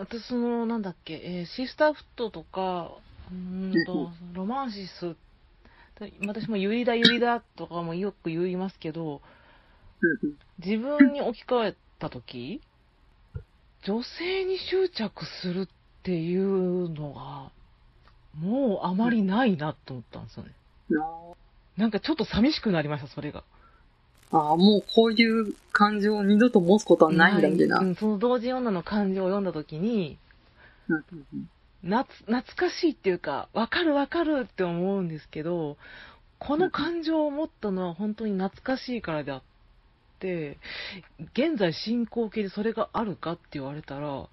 [0.00, 2.90] 私その、なんだっけ、えーシスターフットとか、
[3.30, 5.14] うーんと、ロマンシス、
[6.26, 9.20] 私もユリだユリだとかもよく言いますけど、
[10.00, 10.32] うん
[10.64, 12.60] 自分に置き換えたとき、
[13.84, 17.50] 女性に執着するっていうのが、
[18.38, 20.54] もうあまりないなと思ったんですよね。
[20.90, 21.02] うん。
[21.80, 23.42] なんかちょっと寂しくなりました、それが。
[24.32, 27.78] ああ、もうこういう感情を二度と持つことはないんだ、みたいな。
[27.80, 30.18] うん、その同時女の感情を読んだときに、
[31.82, 32.04] 懐
[32.56, 35.76] かしいっていうか、わかるわかるって思うんですけど、
[36.38, 39.42] この感情を持ったのは本当に懐かしいからであっ
[40.20, 40.58] て、
[41.34, 44.28] 現在進行形でそれがあるかって言われたら、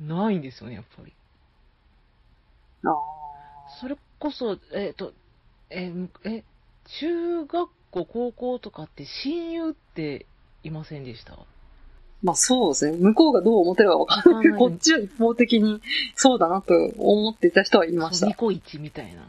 [0.00, 1.12] ないんですよね、やっぱり。
[2.84, 2.94] ああ
[3.80, 5.12] それこそ、えっ、と、
[5.70, 6.44] えーえ、
[7.00, 10.26] 中学校、高校とかって親友って
[10.64, 11.38] いませんでした？
[12.22, 12.96] まあそうですね。
[12.96, 15.82] 向こうがどう思ってるかわかんないけど、こっちは一方的に
[16.14, 18.34] そうだなと思っていた人はいましたニ。
[18.34, 19.26] コイチみたいな。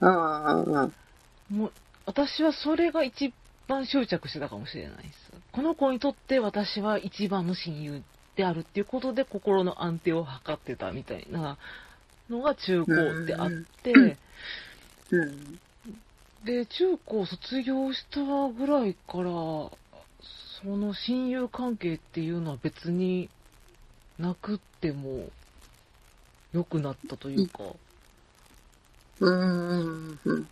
[0.00, 1.56] うんうんうん。
[1.56, 1.72] もう、
[2.04, 3.32] 私はそれが一
[3.68, 5.14] 番執着してたかもしれないです。
[5.52, 8.02] この子にとって私は一番の親友
[8.34, 11.56] であるっていうことで心の安定を図ってたみたいな
[12.28, 12.92] のが中高
[13.22, 13.50] ってあっ
[13.82, 13.92] て、
[15.10, 15.58] うん。
[16.46, 19.72] で、中高卒業したぐらいから、そ
[20.64, 23.28] の親友関係っていうのは別に
[24.18, 25.28] なくっても
[26.52, 27.64] 良くなったというか、
[29.18, 29.74] うんう
[30.12, 30.48] んうん。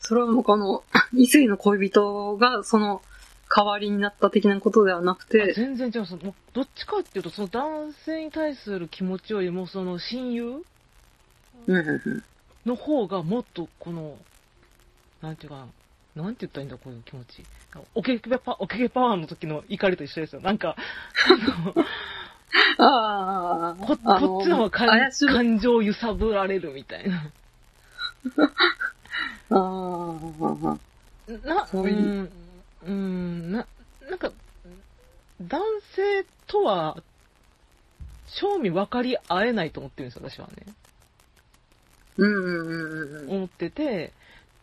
[0.00, 3.00] それは僕あの、 異性の恋人がその
[3.48, 6.06] 代わりになった的なことではなくあて、全然違う。
[6.06, 10.62] そのどっちかっていうと、その男性に対する気持ちよりも、その親友。
[12.66, 14.18] の方がもっとこの、
[15.22, 15.66] なんていうか
[16.16, 17.44] な、なんて言ったらいいんだ、こういう気持ち。
[17.94, 20.42] おけけパ、おけけパワーの時の怒りと一緒ですよ。
[20.42, 20.76] なんか、
[22.78, 27.30] ああ、こあこっちの方が感情を揺さぶられるみたいな。
[29.50, 30.18] あ、
[31.44, 32.30] な、そうん、
[32.86, 33.66] うん、な、
[34.10, 34.32] なんか、
[35.40, 35.62] 男
[35.94, 36.96] 性とは、
[38.26, 40.74] 正味分かり合えないと思ってるんですよ、私はね。
[42.18, 43.30] うんうんうんうん。
[43.30, 44.12] 思ってて、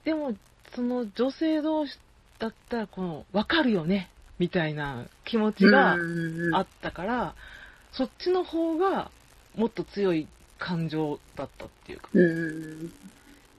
[0.04, 0.36] でも、
[0.76, 1.98] その女性同士
[2.38, 4.10] だったら、この、わかるよね、
[4.40, 5.98] みたいな気持ちが
[6.54, 7.36] あったから、
[7.92, 9.12] そっちの方が、
[9.56, 12.10] もっと強い感情だったっていうか。
[12.14, 12.92] うん。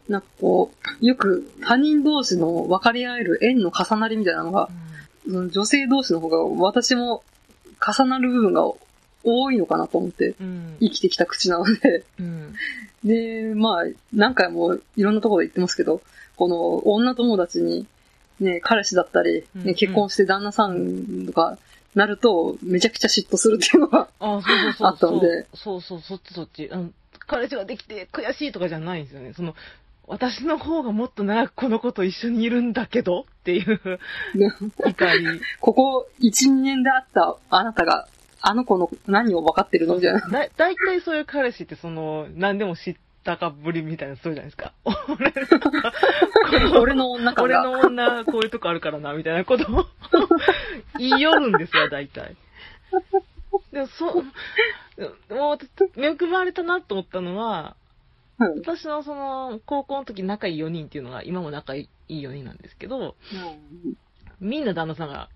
[0.09, 4.69] なんかこう、よく他人同士の分かり合える縁の重なりみたいなのが、
[5.25, 7.22] その女性同士の方が私も
[7.81, 8.65] 重なる部分が
[9.22, 10.77] 多いのかなと思ってうん。
[10.81, 12.54] 生きてきた口なので、うん。
[13.04, 16.03] で、まあ、何回もいろんなところで言ってますけど、
[16.40, 17.86] この女友達に、
[18.40, 21.58] ね、彼氏だったり、ね、うんうん結婚して旦那さんとか
[21.94, 26.70] なると、めちゃくちゃ嫉妬するっていうのが、あ、 ったのでそうそう、そっちそっち。
[26.72, 26.90] あの
[27.26, 29.34] 彼氏ができて悔しいとかじゃないんですよね。
[29.34, 29.54] その、
[30.06, 34.00] 私の方がもっと長くこの子と一緒にいるんだけどっていう
[34.86, 35.40] 怒り。
[35.60, 38.08] ここ1、2年であったあなたが、
[38.40, 39.96] あの子の何を分かってるの？
[39.96, 40.20] みたいな。
[40.20, 44.72] だ大体そういう彼氏ってその、何でも知ったかぶりみたいなそうじゃないですか。
[46.53, 47.62] 俺俺の女感俺が。
[47.64, 49.86] の女こういうとこあるからな、みたいなことを
[50.98, 52.36] 言いよるんですよ、大体。
[53.72, 54.25] でもそう、
[55.28, 57.76] でも私恵まれたなと思ったのは、
[58.38, 63.14] うん私のその、高校の時仲いい4人っていうのが、今も仲いい4人なんですけど、
[64.41, 65.28] みんな旦那さんが、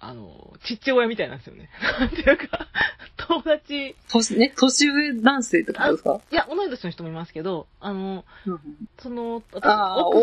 [0.00, 1.68] あの、ちっちゃい親みたいなんですよね。
[1.98, 2.68] なんていうか、
[3.16, 6.20] 友達、年、ね、年上男性ってことですか？
[6.30, 8.60] いや、同い年の人もいますけど、あの、うん。
[8.98, 9.60] その、奥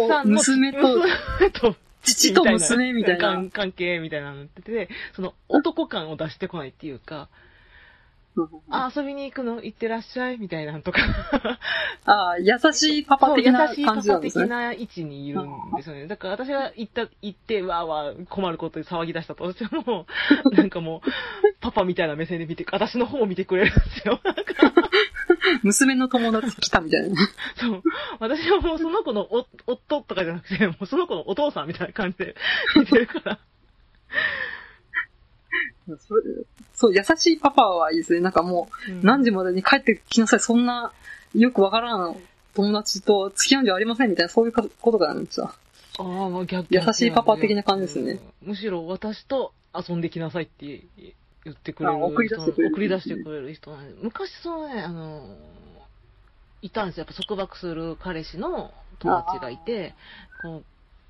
[0.08, 0.80] さんのお娘と。
[0.80, 3.22] 娘 と父と娘みたいな。
[3.34, 7.30] 関関係みたいなのってて、その男感を出してこないっていうか、
[8.70, 9.62] あ、遊びに行くの？
[9.62, 10.38] 行ってらっしゃい？
[10.38, 11.02] みたいなのとか、
[12.06, 14.46] ああ、優しいパパ的な優しいパ感じなパ的んですね。
[14.48, 16.08] な位置にいるんですよね。
[16.08, 20.06] だから私が行った、行って、わーわー困ることで騒ぎ出したとしても、
[20.52, 21.10] なんかもう、
[21.62, 24.20] パパみたいな目線で見て、私の方を見てくれるんですよ。
[25.64, 27.16] 娘の友達来たみたいな。
[27.56, 27.82] そう。
[28.20, 32.36] 私はもうその子のお夫とかじゃなくて、もうその子のお父さんみたいな感じで
[32.76, 33.40] 見てるから。
[35.86, 36.22] それ
[36.74, 38.20] そう、優しいパパはいいですね。
[38.20, 40.40] なんかもう何時までに帰ってきなさい。
[40.40, 40.92] そんな、
[41.34, 42.16] よくわからん
[42.54, 45.54] 友達と付き合うんじゃありませんみたいな、そういうことがあるんですよ。
[46.00, 50.84] ああ、まあ逆優しいパパ的な感じですねうんむしろ私と遊んできなさいって
[51.44, 55.36] 言ってくれるあ送り出してくれる送り出してくれる人なんで昔そうね、あの、
[56.62, 57.06] いたんですよ。
[57.08, 59.94] やっぱ束縛する彼氏の友達がいて、
[60.42, 60.64] こう、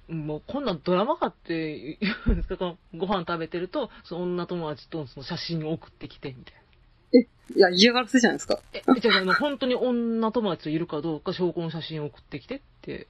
[0.09, 6.55] もうこんなんドラマかって言うんですか、このご飯食べてると、その女友達とその写真を送ってきて、みたい
[7.55, 8.59] いや、嫌がらせじゃないですか？
[8.73, 13.07] え、じゃあ、あの、本当に女友達といるかどうか証拠の写真を送ってきてって。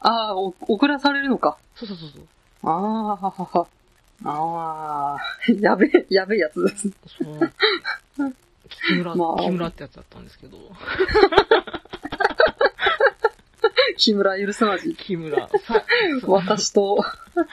[0.00, 1.58] ああ、お送らされるのか。
[1.74, 2.22] そうそうそうそう。
[2.62, 3.66] ああ、ははは。
[4.24, 6.90] ああ、やべえ、やべえやつです。
[7.18, 7.40] その、
[8.88, 10.58] 木村、 まあ木村ってやつだったんですけど、
[13.98, 14.94] 木村許すまじ。
[14.94, 15.48] 木村、
[16.26, 17.04] 私と、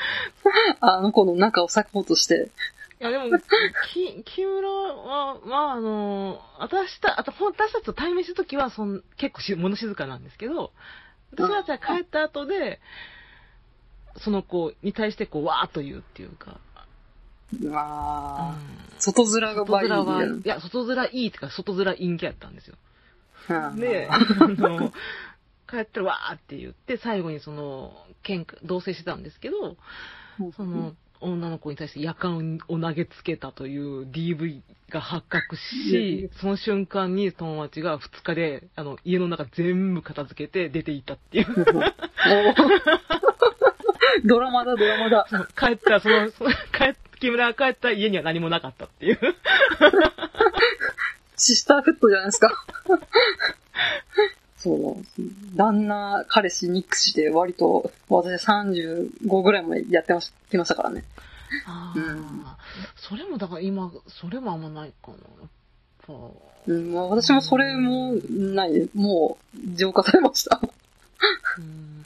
[0.79, 2.51] あの子の仲を裂こうとして。
[3.01, 3.25] いや、でも、
[3.91, 10.71] き、木村は、まあ、あの、私た、あと、私たちと対面したときは、そん、結構し、物静かなんですけど、
[11.33, 12.79] 私たちは帰った後で、
[14.17, 16.59] その子に対して、こう、わーっと言うっていうか、
[17.61, 18.99] うわあ、うん。
[18.99, 22.75] 外面が外バイ面は、みいや、外面いいってか、外面陰キャやったんですよ。
[23.75, 24.17] で、 あ
[24.47, 24.91] の、
[25.75, 27.93] 帰ったらわーって言って、最後にその、
[28.23, 29.77] 喧嘩、同棲してたんですけど、
[30.55, 41.45] その、女の子に対して夜間を投げつけたという DV が発覚し、その瞬間に友達が2日で、あの、家の中全部片付けて出て行ったっていう。
[44.25, 45.27] ドラマだ、ドラマだ。
[45.57, 46.55] 帰ったら、その、その帰
[46.91, 49.19] っ木村が帰ったら家には何もなかったっていう。
[51.37, 52.51] シスターフットじゃないですか。
[54.65, 55.21] そう。
[55.55, 61.03] 旦那、彼氏、ニック氏で割と、私35ぐらいまでやってまし来ましたからね。
[61.67, 62.45] ああ、うん
[62.95, 66.15] それもだから今、それもあんまないかな。
[66.67, 70.59] うん、まあ私もそれもない、もう、浄化されました。
[71.59, 72.05] うん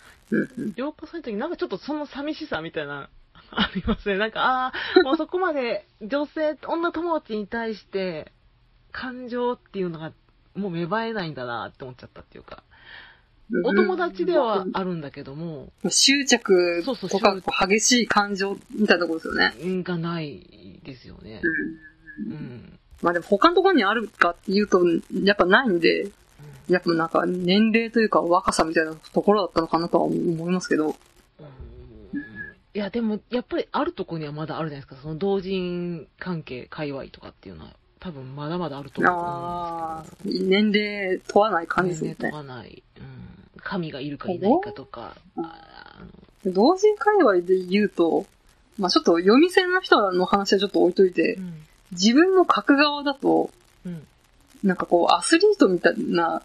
[0.75, 3.09] 浄化された時なんかちょっとその寂しさみたいな、
[3.51, 4.17] ありますね。
[4.17, 8.31] なんか、ああ、もうそこまで女性、女友達に対して、
[8.91, 10.11] 感情っていうのが、
[10.55, 12.63] もう芽生えないんだなって思っちゃったっていうか、
[13.65, 19.53] お友達ではあるんだけども、執着とか激しい感情みたいなところですよね。
[19.61, 21.41] うんがないですよね。
[22.27, 22.79] うんうん。
[23.01, 24.81] まあでも他のところにあるかっていうと、
[25.23, 26.09] やっぱないんで、
[26.67, 30.89] やっぱなんか年齢というか若さみたいなところだったのかなとは思いますけど。
[30.89, 30.95] うん
[32.71, 35.01] いや、でも、やっぱりあるとこにはまだあるじゃないですか。
[35.01, 40.45] その同人関係、界隈とかっていうのは、多分まだまだあると思あうんですけど。
[40.45, 42.47] あ、年齢問わない感じですよ年齢ね。
[42.47, 42.83] 問わない。
[42.97, 43.61] うん。
[43.61, 45.15] 神がいるかいないかとか、
[46.45, 48.25] 同人界隈で言うと、
[48.77, 51.65] まあちょっと読み線の人の話はちょっと置いといて、うん。
[51.91, 53.49] 自分の書く側だと、
[53.85, 54.07] うん。
[54.63, 56.41] なんかこうアスリートみたいな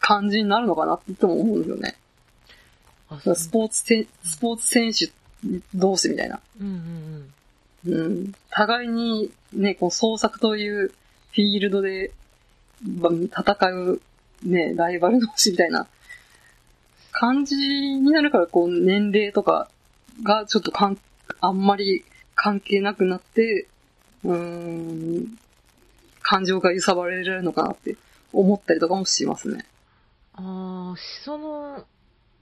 [0.00, 1.96] 感じになるのかなっても思うんですよね。
[3.34, 5.10] スポーツせ、スポーツ選手
[5.74, 6.40] 同士みたいな。
[6.60, 7.34] うんうんうん。
[8.50, 12.12] 互いにね、こう創作というフィールドで、
[12.82, 14.00] ま戦う
[14.42, 15.86] ね、ライバル同士みたいな
[17.12, 19.68] 感じになるから、こう年齢とか
[20.22, 20.98] がちょっとかん、
[21.40, 22.04] あんまり
[22.34, 23.66] 関係なくなって、
[24.24, 25.38] うーん、
[26.22, 27.96] 感情が揺さばれるのかなって
[28.32, 29.66] 思ったりとかもしますね。
[30.38, 30.90] うん。
[30.90, 31.86] ああ、その、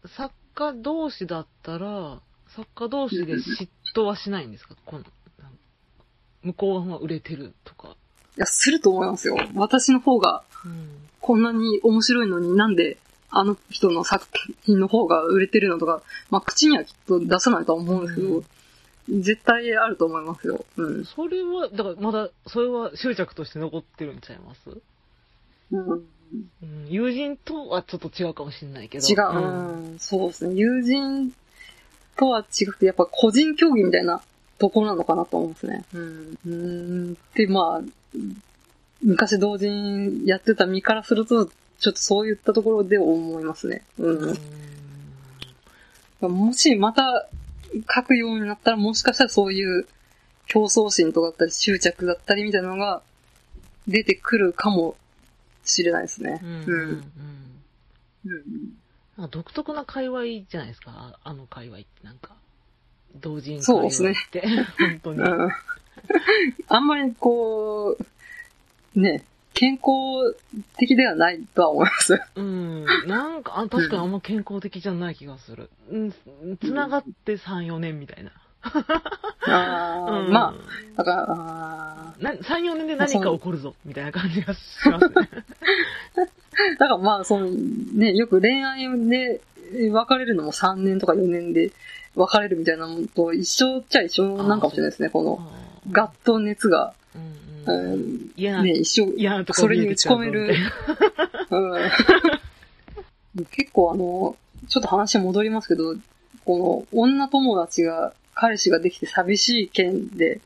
[0.07, 4.77] 作家同士だったら、作家同士で嫉妬はしないんですか？
[4.85, 5.05] この
[6.45, 7.97] 向こうが売れてるとか。
[8.37, 9.37] いや、すると思いますよ。
[9.55, 10.89] 私の方がうん。
[11.21, 12.97] こんなに面白いのになんで
[13.31, 14.27] あの人の作
[14.63, 18.43] 品の方が売れてるのとか、まあ口にはきっと出さないとは思うんですけど、
[19.09, 20.65] 絶対あると思いますよ。
[20.77, 21.05] うん。
[21.05, 24.61] それは、だからまだ、それは執着として残ってるんちゃいます？
[25.71, 26.05] うん、うん、
[26.89, 29.07] 友人とはちょっと違うかもしれないけど。
[29.07, 30.55] 違う、うん、そうですね。
[30.55, 31.33] 友人
[32.17, 34.23] とは違くて、やっぱ個人競技みたいな
[34.63, 35.85] ところなのかなと思うんですね。
[35.93, 36.39] うん。
[36.47, 37.15] うん。
[37.35, 38.19] で、まあ、
[39.03, 43.83] 昔同人やってた身からすると、ちょっとそういったところで思いますね。
[43.99, 44.39] うん。
[46.21, 47.29] もしまた
[47.93, 49.89] 書くようになったら、もしかしたらそういう
[50.47, 53.03] 競争心とかだったり、執着だったりみたいなのが
[53.89, 54.95] 出てくるかも
[55.65, 56.41] しれないですね。
[56.41, 56.51] うん。
[56.51, 57.13] うん。
[58.27, 58.43] うん。
[59.19, 59.31] うん。
[59.33, 62.37] 独特な界隈じゃないですか、ああの界隈ってなんか。
[63.21, 64.43] 同人界隈そうですねって。
[64.79, 65.21] 本当に。
[65.21, 65.49] うん
[66.69, 67.97] あんまりこ
[68.95, 70.35] う、ね、健康
[70.77, 72.21] 的ではないとは思います。
[72.35, 72.85] うん。
[73.07, 75.71] なんか、あ確かにあんま健康的じゃない気がする。
[75.91, 76.13] うん。
[76.61, 78.33] つながって3、4年みたいな。
[78.65, 80.55] あーうん、まあ、
[80.97, 85.15] だから、あな3、4年で何か起こるぞ、みたいな感じがしますね。
[85.15, 89.41] ー だからまあ、その、ね、よく恋愛で
[89.91, 91.73] 別れるのも3年とか4年で
[92.15, 95.41] 別れるみたいなのと一緒っちゃ一緒なんかもしれないですね、この、
[95.91, 98.01] ガッと熱が、うんううん。
[98.01, 100.55] ん、嫌な、ね、一緒、嫌なとこそれに打ち込める。
[101.51, 101.79] う
[103.41, 103.45] ん。
[103.51, 104.37] 結構あの、
[104.69, 105.95] ちょっと話戻りますけど、
[106.45, 110.41] この女友達が、彼氏ができて寂しい件で、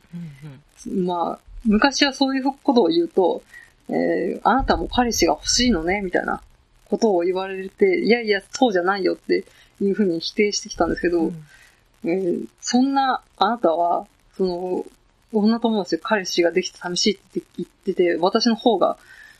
[0.85, 1.05] うんうん。
[1.05, 3.41] まあ、昔はそういうことを言うと、
[3.89, 6.41] えーあなたも彼氏が欲しいのね、みたいな
[6.85, 9.45] ことを言われて、いやいや、そうじゃないよって
[9.81, 11.45] いうふうに否定してきたんですけど、うん
[12.07, 14.85] えーそんなあなたは、その、
[15.33, 18.97] 女友達で彼氏ができて寂しいって言ってて、私の方が、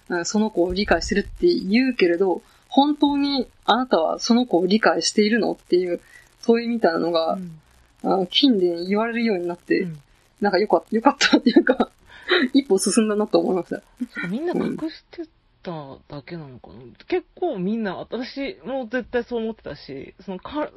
[0.09, 5.99] うんその子を理解してるって言うけれど、本当にあなたはその子を理解しているのっていう
[6.45, 7.59] 問いみたいなのが、うん。
[8.03, 9.99] あの近年言われるようになって、うん。
[10.39, 11.89] なんかよかった、よかったっていうか、
[12.53, 13.81] 一歩進んだなと思いました。
[14.29, 15.23] みんな隠して
[15.67, 16.75] ただけなのかな、
[17.07, 20.69] 結構みんな、私も絶対そう思ってたし、そのか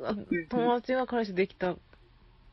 [0.49, 1.76] 友達が彼氏できたっ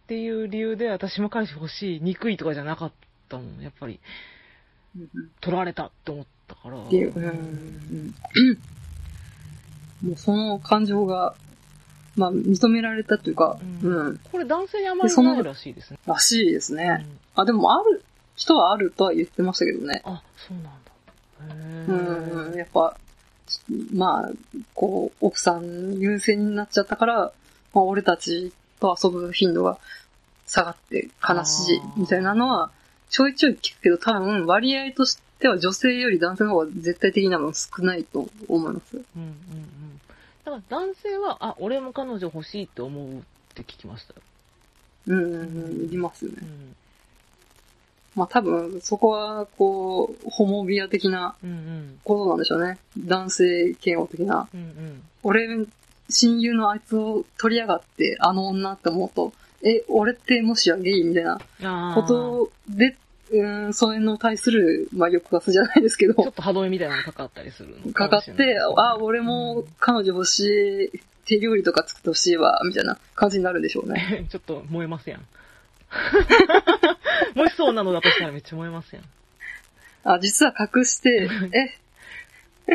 [0.06, 2.92] ていう理由で、私も彼氏欲しい、憎いとかじゃなかっ
[3.28, 4.00] たもん、やっぱり、
[5.42, 6.78] 取られたって思ったから。
[6.80, 8.16] っていう、うんうん
[10.04, 11.34] もうその感情が、
[12.16, 15.98] まあ、認められたというか、ううんん、これ男性にあまりないらしいですね。
[16.06, 16.88] らしいですうね。
[16.88, 18.04] んあ、でもある
[18.36, 20.04] 人はあるとは言ってましたけどね。
[20.06, 20.87] あ、そうなんだ。
[21.42, 22.98] へうん、ーやっぱ、
[23.94, 24.32] まあ、
[24.74, 27.32] こう、奥さん優先になっちゃったから、
[27.74, 29.78] まあ、俺たちと遊ぶ頻度が
[30.46, 32.72] 下がって悲しいみたいなのは、
[33.10, 38.98] ちょいちょい聞くけど、多分割合としては女性より男性の方が絶対的なの少ないと思います。
[38.98, 40.02] うんうんうん。
[40.44, 43.22] だから男性は、あ、俺も彼女欲しいって思うっ
[43.54, 44.22] て聞きましたよ。
[45.08, 46.46] うんうんうん、いりますよねう。
[46.46, 46.76] ん。
[48.18, 52.00] まあ多分、そこは、こう、ホモビア的なうんうん。
[52.04, 52.80] ことなんでしょうね。
[52.98, 54.50] 男性嫌悪的な。
[54.54, 55.04] うんうん。
[55.24, 55.48] 俺、
[56.10, 59.34] 親友のあいつを取りやがって、あの女って思うと、
[59.64, 61.40] え、俺ってもしやゲイみたいな
[61.94, 62.98] ことで、
[63.32, 74.28] うん、そういうのに対する、まあ、抑圧じゃないですけどちょ、っと歯止めみたいなのかかったりするのかかってあ、俺も彼女欲しい、手料理とか作ってほしいわ、みたいな感じになるんでしょうね。
[74.32, 75.22] ちょっと燃えますやん。
[77.36, 79.06] もしそうなのだとしたらめっちゃ燃えますやん。
[80.04, 81.30] あ、実は隠して、
[82.68, 82.74] え、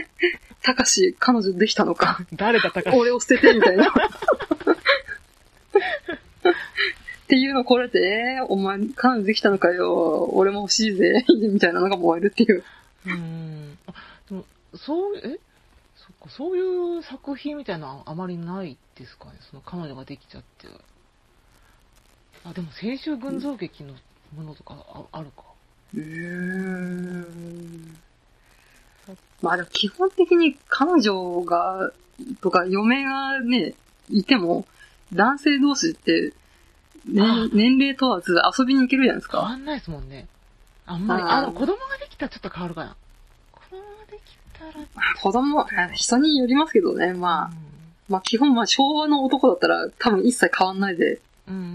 [0.62, 2.18] たかし、彼女できたのか。
[2.34, 2.94] 誰だったか。
[2.94, 3.88] 俺を捨てて、みたいな。
[3.88, 3.92] っ
[7.28, 12.62] ていうのこれで、えーお前、彼女できたのかよ、俺も欲しいぜ、みたいなのが燃えるっていう。
[13.06, 13.78] うーん。
[13.86, 13.94] あ、
[14.28, 15.38] でも、そう、え？
[15.96, 19.32] そっか、そういう作品みたいなのあまりないですかね。
[19.50, 20.66] その彼女ができちゃって。
[22.44, 23.94] あ、でも青春群像劇の
[24.36, 25.44] ものとかああるか。
[25.94, 27.96] うーん。
[29.40, 31.92] まあでも基本的に彼女が、
[32.40, 33.74] とか嫁がね、
[34.08, 34.66] いても、
[35.12, 36.32] 男性同士って、
[37.06, 39.40] ねあ、年齢問わず遊びに行けるじゃないですか。
[39.40, 40.28] 変わんないですもんね。
[40.86, 41.22] あんまり。
[41.22, 42.96] あーあ、でも子供ができたらちょっと変わるかな。
[43.52, 44.72] 子供ができたら、
[45.20, 47.50] 子供、あ人によりますけどね、まあ、
[48.08, 51.20] まあ基本まあ昭和の男だったら多分一切変わんないで、うん、
[51.52, 51.68] うんうんう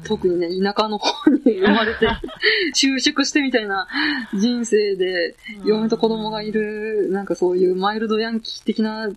[0.04, 2.08] 特にね、田舎の方に生まれて、
[2.74, 3.86] 就職してみたいな
[4.34, 9.08] 人生で、嫁と子供がいる、なんかそういうマイルドヤンキー的な、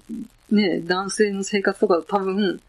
[0.52, 2.62] ね、男性の生活とか多分、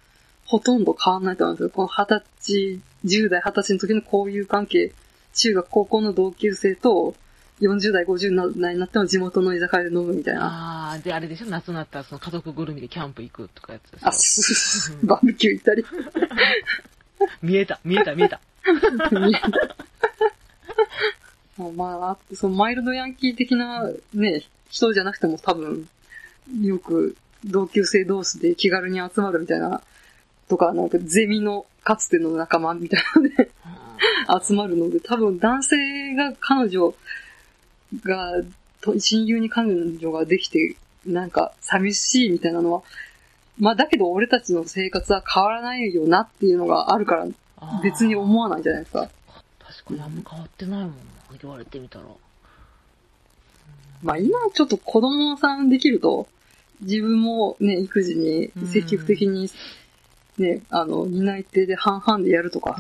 [0.47, 1.71] ほとんど変わんないと思うんですよ。
[1.71, 4.93] この二十歳、10代、二十歳の時の交友関係、
[5.35, 7.15] 中学、高校の同級生と、
[7.61, 10.47] 40代、50代になっても地元の居酒屋で飲むみたいな。
[10.47, 11.47] ああ、で、あれでしょ？
[11.47, 15.85] 夏になったらその家族ぐるみでキャンプ行くとかやつでしょあ、すバーベキュー行ったり。
[17.43, 18.41] 見えた、見えた、見えた。
[21.77, 25.89] まあ、そのマイルドヤンキー的なね、人じゃなくても多分、
[26.61, 29.83] よく同級生同士で気軽に集まるみたいな、
[30.49, 33.51] とか、なんかゼミのかつての仲間みたいなので
[34.47, 36.95] 集まるので、多分男性が彼女
[38.03, 38.43] が、
[38.81, 42.83] と親友に彼女ができて、なんか寂しいみたいなのは、
[43.59, 47.27] まあだけど俺たちの生活は変わらないよなっていうのがあるから、
[47.83, 49.09] 別に思わないじゃないですか。
[49.59, 50.95] 確かにあんま変わってないもんな、
[51.41, 52.05] 言われてみたら。
[54.03, 56.27] まあ今ちょっと子供さんできると、
[56.81, 59.51] 自分もね、育児に積極的に
[60.39, 62.79] ね、あの、担い手で半々でやるとか。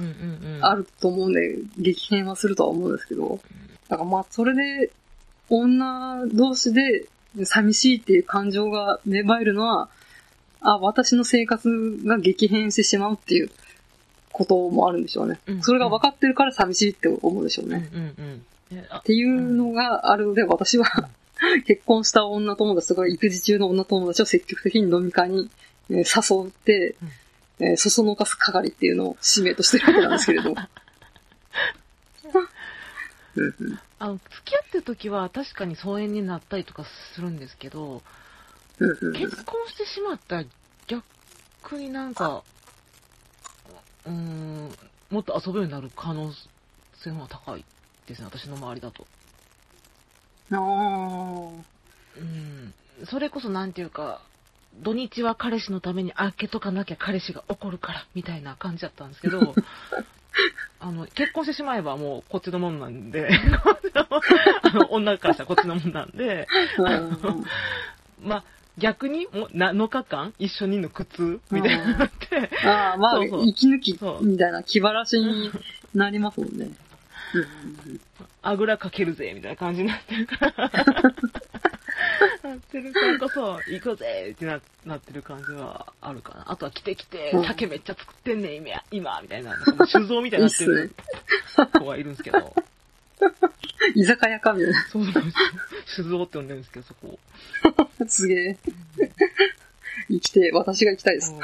[0.61, 3.41] あると思うんで、激変はするとは思うんですけど、
[3.89, 4.91] だからまあそれで、
[5.51, 7.07] 女同士で
[7.45, 9.89] 寂しいっていう感情が芽生えるのは、
[10.65, 11.69] あ、私の生活
[12.05, 13.51] が激変してしまうっていう
[14.33, 15.39] こともあるんでしょうね。
[15.47, 17.89] うんそれが分かってるから寂しいって思うでしょうね。
[17.93, 18.43] うんうん
[18.99, 20.87] っていうのがあるので、私は
[21.67, 25.49] 結婚した女友達とか育児中の女友達を積極的に飲み会に
[25.91, 26.97] えー誘って、
[27.61, 30.57] えーそそのかす係っていうのを使命としてるわけなんですけれども。
[33.37, 38.03] うんうんあの、付き合ってる時は確かに疎遠になったりとかするんですけど、うんうんうん
[38.79, 40.45] 結婚してしまったら
[40.87, 42.43] 逆になんか、
[44.05, 44.71] うーん、
[45.11, 46.33] もっと遊ぶようになる可能
[47.03, 47.65] 性は高い
[48.07, 49.07] ですね、私の周りだと。
[50.51, 51.75] あー。
[53.07, 54.21] それこそなんていうか、
[54.83, 59.55] 土日は彼氏のために開けとかなきゃ彼氏が怒るから、みたいな感じだったんですけど、
[60.81, 63.31] あの、結婚してしまえばもうこっちのもんなんで、
[63.95, 67.45] あの女からしたらこっちのもんなんで、うん
[68.23, 68.45] まあ、
[68.79, 75.51] 逆に、もう、7日間一緒にの苦痛みたいになって、ああ、まあ、そうそう息抜きみたいな気晴らしに
[75.95, 76.71] なりますもんね。
[77.35, 77.39] う
[77.93, 78.01] ん
[78.43, 80.71] あぐらかけるぜ、みたいな感じになってるから。
[82.45, 86.51] なってるからこそ、行こうぜってななってる感じはあるかな。
[86.51, 89.57] あとは来て来てうん、酒めっちゃ作ってんねん、今、今、みたいな。
[89.87, 90.95] 酒造みたいになってる
[91.73, 92.55] 子がいるんですけど。
[93.95, 95.23] 居酒屋かみたいそうそうそう。
[95.87, 97.19] 酒造って呼んでるんですけど、そこ。
[97.99, 98.07] な。
[98.09, 98.59] すげえ。
[100.09, 101.35] 生きて、私が行きたいです。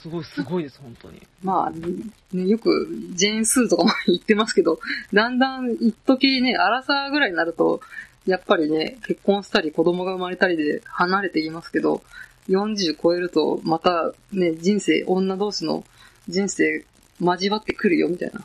[0.00, 1.22] すごい、すごいです、本当に。
[1.42, 4.78] まあ、ね、よく、ジェーンスーとかも言ってますけど、
[5.12, 7.80] だんだん、一時ね、荒さぐらいになると、
[8.26, 12.02] やっぱりね、結婚したり子供が生まれたりで離れていますけど、
[12.48, 15.84] 40超えると、またね、人生、女同士の
[16.28, 16.84] 人生、
[17.20, 18.44] 交わってくるよ、みたいな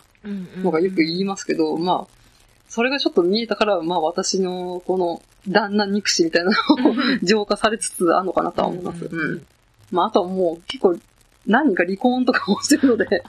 [0.63, 2.20] のがよく言いますけど、まあ、
[2.71, 9.09] それがちょっと見えたから、まあ私のこの旦那憎しみたいなのを浄化されつつあるのかなとは思います。
[9.11, 9.45] うん。
[9.91, 10.97] まああとはもう結構
[11.45, 13.25] 何人か離婚とかもしてるので、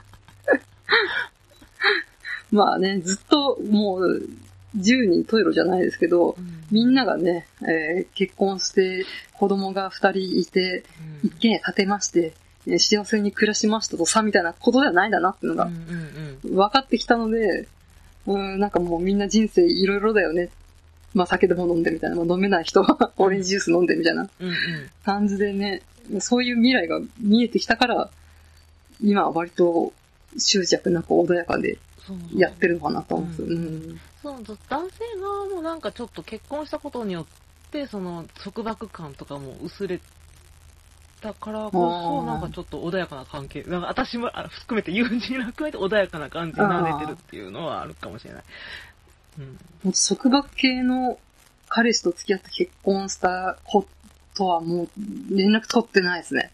[2.51, 4.29] まあね、ずっともう
[4.77, 6.37] 十人十色じゃないですけど、
[6.71, 10.85] みんながね、えー結婚して子供が二人いて、
[11.23, 11.27] うん。
[11.27, 12.33] 一軒家建てまして、
[12.65, 16.55] えー幸せに暮らしましたとさ、みたいなことではないんだなっていうのがうんうんうん。
[16.55, 17.67] 分かってきたので、
[18.25, 20.49] うん、なんかもうみんな人生いろいろだよね。
[21.13, 22.15] まあ酒でも飲んでみたいな。
[22.15, 24.29] まあ飲めない人はオレンジジュース飲んでみたいな
[25.03, 25.81] 感じでね、
[26.19, 28.09] そういう未来が見えてきたから、
[29.01, 29.93] 今は割と
[30.37, 31.77] 執着なく穏やかで
[32.33, 33.47] やってるのかなと思うんですよ。
[33.47, 33.57] ううん
[33.93, 33.99] ん。
[34.21, 37.25] そう男性側もなんかちょっと結婚したことによっ
[37.71, 39.99] てその束縛感とかも薄れ
[41.23, 48.43] たからこそなんかちょっと穏やかな関係なんか私もあ含めて友人も含めて穏やかな感じになれてるっていうのはあるかもしれない。
[49.39, 49.45] うん
[49.83, 51.17] もう束縛系の
[51.67, 53.87] 彼氏と付き合って結婚した子
[54.35, 54.89] とはもう
[55.35, 56.51] 連絡取ってないですね。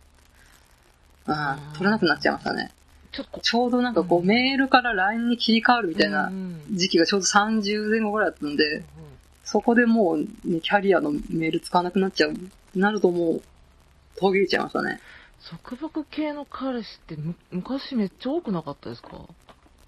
[1.28, 1.36] うん
[1.74, 2.72] 取れなくなっちゃいましたね。
[3.12, 8.86] ちょっとちょうどなんかこう、うんメールから LINE に切り替わるみたいなうん時期がちょうど30前後ぐらいだったんで、うん
[9.50, 12.34] そこでもう、ね、キャリアのメール使わなくなっちゃう。
[12.76, 13.42] なるともう、
[14.20, 15.00] 途切れちゃいましたね。
[15.66, 19.22] 束縛系の彼氏ってむ昔めっちゃ多くなかったですか？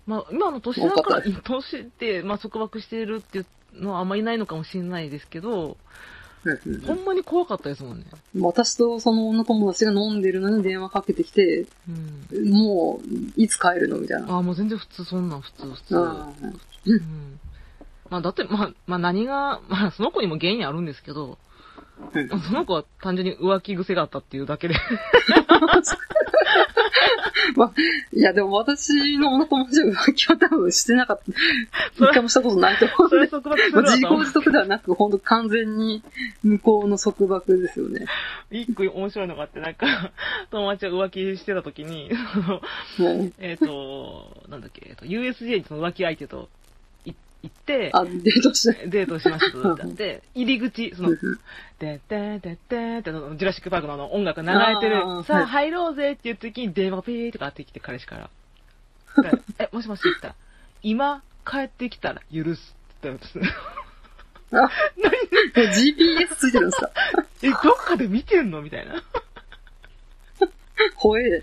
[0.08, 5.78] まあ、今の年だから、年って、まあ、束縛してるっていうのはあんまりいないのかもしれないですけど、
[6.44, 8.06] うんうんほんまに怖かったですもんね。
[8.36, 11.68] うん私とその女友達が飲んでるのに電話かけてきて、
[12.32, 12.50] うん。
[12.50, 14.34] もう、いつ帰るのみたいな。
[14.34, 15.96] ああ、もう全然普通、そんなん普通、普通。
[15.98, 16.04] うん
[16.88, 17.40] うん。
[18.10, 21.38] まあ、だって、まあ、まあ何が、まあ、その子にも原因あるんですけど、
[22.48, 24.76] その子は単純に浮気癖があったっていうだけで。
[27.56, 27.74] まあ、
[28.14, 31.24] いや、でも私の女友達は浮気は多分してなかった。
[32.06, 33.10] 一回もしたことないと思う
[33.74, 36.04] まあ自己自得ではなく、本当完全に
[36.44, 38.06] 向こうの束縛ですよね。
[38.52, 40.12] 一個面白いのがあって、なんか、
[40.52, 42.12] 友達が浮気してた時に、
[43.40, 46.61] えっ、と、なんだっけ、えっと、USJ にその浮気相手とい
[47.44, 48.88] 行って、あ、デートして。
[48.88, 51.18] デートしましたってなって、入り口、そのうん、
[51.80, 58.30] でってでってって、ジュラシックパークのあの音楽が流れてるあー、さあはい入ろうぜっていう時に電話がピーとかあってきて、彼氏から。
[59.24, 60.36] でえ、もしもしって言ったら、
[60.84, 63.50] 今帰ってきたら許すって言ったんですね。
[64.54, 64.70] あ、
[65.56, 66.92] GPS ついてるんですか？
[67.42, 68.62] え、どっかで見てんの？
[68.62, 69.02] みたいな。
[70.96, 71.42] 怖え。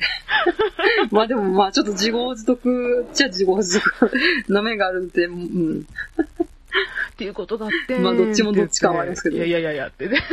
[1.10, 4.12] まあでもまあちょっと自業自得っちゃ自業自得
[4.48, 5.80] な面があるんで、うん。
[5.80, 7.98] っていうことがあって。
[7.98, 10.22] まあどっちもどっちかはありますけどいやいやいやいやってね。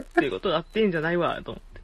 [0.00, 1.74] っていうことがあってんじゃないわ、と思って。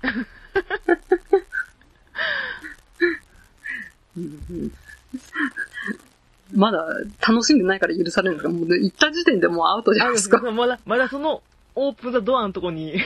[6.55, 6.85] まだ
[7.27, 10.40] 楽しんでないから許されるんですかもう行った時点でもうアウトじゃないですか。
[10.51, 11.43] まだ、まだその、
[11.75, 13.01] オープンザドアのとこに、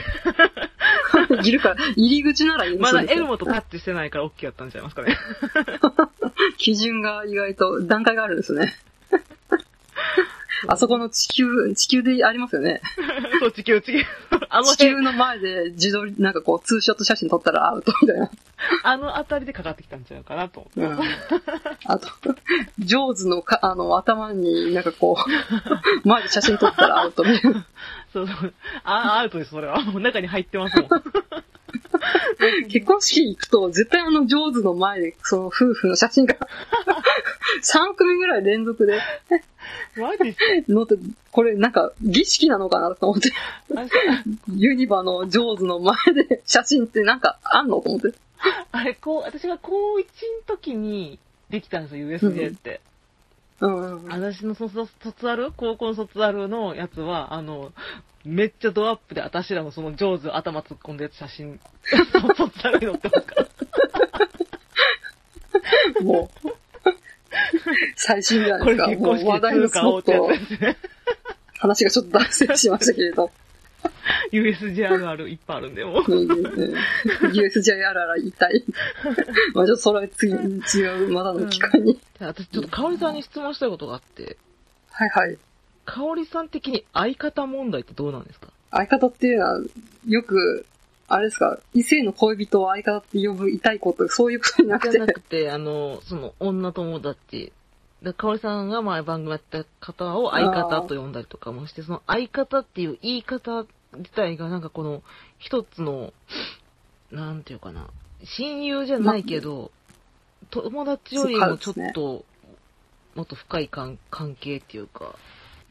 [1.43, 5.17] いるから、入り口なら許すんですよまだエルモとタッチしてないから OK やったんちゃいますかね。
[6.57, 8.75] 基準が意外と段階があるんですね。
[10.67, 12.81] あそこの地球、地球でありますよね。
[13.39, 14.05] そう、地球、地球。
[14.49, 18.29] あの地球辺、の前で自撮り、なんかこう、ツーショット写真撮ったらアウトみたいな。
[18.83, 21.03] あの辺りでかかってきたんちゃうかなと思って。
[21.03, 21.15] うん
[21.85, 22.07] あと、
[22.79, 25.27] ジョーズのか、あの、頭になんかこう、
[26.07, 27.65] 前で写真撮ったらアウトみたいな。
[28.11, 28.53] そうそう。
[28.83, 29.81] あ、アウトです、それは。
[29.81, 30.89] もう中に入ってますもん。
[32.69, 36.35] 結婚式行くと、絶対あの、上手の前で、その夫婦の写真が、
[37.61, 38.99] 3組ぐらい連続で
[39.97, 40.97] マジ載って、
[41.31, 43.31] これなんか儀式なのかなと思って、
[44.55, 48.13] ユニバの上手の前で写真ってなんかあんのと思って。
[48.71, 50.05] あれ、こう、私が高1の
[50.47, 52.81] 時にできたんですよ、USJ って。
[53.59, 54.11] うんうんうん。
[54.11, 57.71] 私の卒卒アル高校の卒アルのやつは、あの、
[58.25, 61.59] めっちゃドアップで私らのその上手頭突っ込んでる写真、
[62.37, 63.45] 卒アルに載ってますから。
[66.01, 66.49] もう、
[67.95, 68.87] 最新じゃなこいですか。
[68.87, 70.01] もれ結婚式う話題のスポ。
[71.57, 73.31] 話がちょっと脱線しましたけれど。
[74.31, 76.03] USJ あるあるいっぱいあるんで、もう。
[76.03, 78.63] USJ あらら言いたい。
[79.53, 81.93] まあちょっとそれは次、違う、まだの機会に。
[81.95, 84.37] じゃあ私ちょっと香織さんに質問したいことがあって、
[84.91, 85.37] はいはい。
[85.85, 88.47] 香織さん的に相方問題ってどうなんですか？
[88.71, 89.59] 相方っていうのは、
[90.07, 90.65] よく、
[91.07, 95.13] あれですか、異性の恋人を相方って呼ぶ痛いこと、そういうことになくてじゃな。
[95.13, 97.53] くて、あの、その、女友達。
[98.01, 103.65] で、かおりさんが前番組やった方を相方と呼んだりとかもして、その相方っていう言い方
[103.97, 105.03] 自体がなんかこの、
[105.37, 106.13] 一つの、
[107.11, 107.87] なんていうかな、
[108.23, 109.71] 親友じゃないけど、
[110.49, 112.25] 友達よりもちょっと、
[113.15, 115.15] もっと深い関関係っていうか、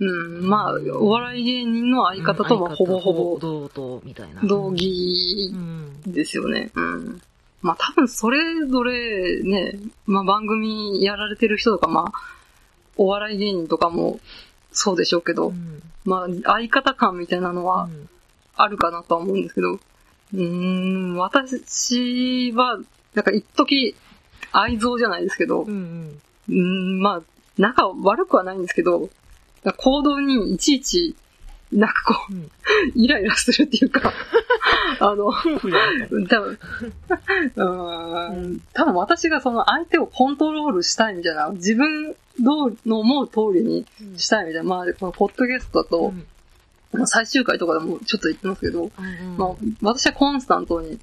[0.00, 4.42] うん、まあ、お笑い芸人の相方ともうんほぼほぼ同等みたいな。
[4.42, 6.00] 同義うん。
[6.06, 6.72] ですよね。
[6.74, 7.22] うん。
[7.62, 12.12] まあ多分それぞれね、まあ番組やられてる人とか、まあ、
[12.96, 14.18] お笑い芸人とかも
[14.74, 15.82] そうでしょうけど、うん。
[16.04, 18.08] まあ相方感みたいなのはうん。
[18.56, 22.78] あるかなとは思うんですけど、うーん、私は、
[23.14, 23.94] なんか一時
[24.52, 27.22] 愛憎じゃないですけど、うんうん、まあ、
[27.58, 29.10] 仲悪くはないんですけど、
[29.76, 31.16] 行動にいちいち、
[31.74, 32.50] なんかこう、うん。
[32.94, 34.12] イライラするっていうか、
[35.00, 35.32] あの。
[35.32, 36.58] 多分、
[37.56, 46.12] うーん、多分私がその相手をコントロールしたいみたいな、自分の思う通りにしたいみたいな、まあ、このポッドキャストだと、
[46.92, 48.90] まあ最終回とかでもちょっと言ってますけど、うん
[49.36, 49.48] まあ、
[49.82, 51.00] 私はコンスタントに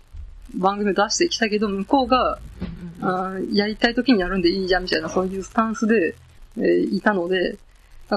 [0.56, 6.16] 番組を出してきたけど、向こうが、うんあーやりたい時にやるんでいいじゃんみたいな、そういうスタンスで、
[6.58, 7.58] えーいたので、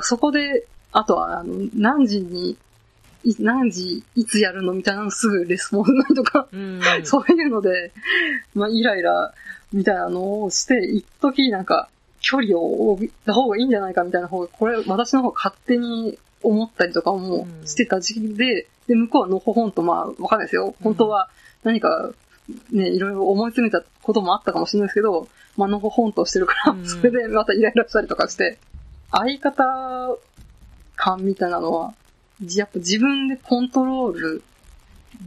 [0.02, 2.56] そこで、あとは、あの、何時に、
[3.24, 6.80] い何時、いつやるのみたいなのすぐレスポンスとか、うん。
[7.02, 7.92] そういうので、
[8.54, 9.34] まあ、イライラ
[9.72, 11.88] みたいなのをして、一時なんか、
[12.20, 20.76] 距離を置いた方がいいんじゃないかみたいな方が、これ、私の方が勝手に思ったりとかもしてた時期で、で、向こうはのほほんと、まあ、わかんないですよ。
[20.80, 21.28] 本当は
[21.64, 22.12] 何か、
[22.70, 25.26] ね、いろいろ思い詰めたこともあったかもしれないですけど、
[25.56, 26.86] まあ、のほほんとしてるから、うん。
[26.86, 28.58] それでまたイライラしたりとかして、
[29.10, 29.64] 相方
[30.96, 31.94] 感みたいなのは、
[32.54, 34.42] やっぱ自分でコントロール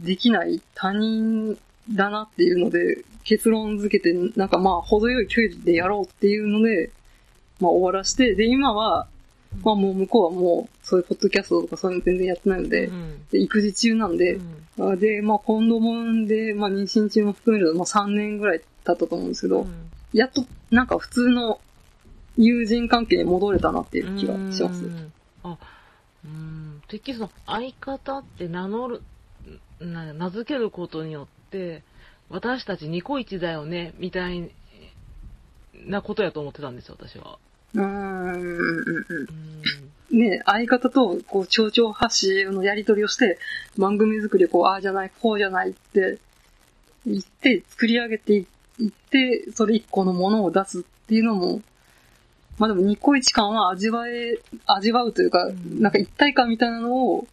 [0.02, 1.58] できない他人
[1.90, 6.90] だなっていうので、結論付けて、なんかまあ、程よい距離でやろうっていうので、
[7.60, 9.06] まあ終わらして、で、今は、
[9.62, 12.92] まあもう向こうはもう、そういうポッドキャストとかそういうの全然やってないので、うん。
[13.32, 14.40] で育児中なんで、
[14.78, 19.66] あで、まあ今度もんで、まあ妊娠中も含めると、まあ3年ぐらい経ったと思うんですけど、
[20.12, 21.60] やっとなんか普通の
[22.36, 24.84] 友人関係に戻れたなっていう気がします。
[24.84, 24.92] うん。
[24.92, 24.92] あ、
[26.28, 26.82] うん。
[26.88, 29.02] てっきりその相方って名乗る、
[29.80, 31.82] 名付けることによって、
[32.30, 34.50] 私たちニコイチだよね、みたい
[35.86, 37.38] なことやと思ってたんですよ、私は。
[37.74, 39.06] うーん、うん、
[40.10, 40.18] うん。
[40.18, 43.38] ね、相方と、こう、蝶々発信のやり取りをして、
[43.76, 46.18] 番組作りをこう、ああじゃない、こうじゃないって、
[47.06, 51.62] 言って、作り上げていって、それ一個のものを出すっていうのも、
[52.58, 55.80] まあでも、ニコイチ感は味わえ、味わうというか、うん。
[55.80, 57.26] なんか一体感みたいなのを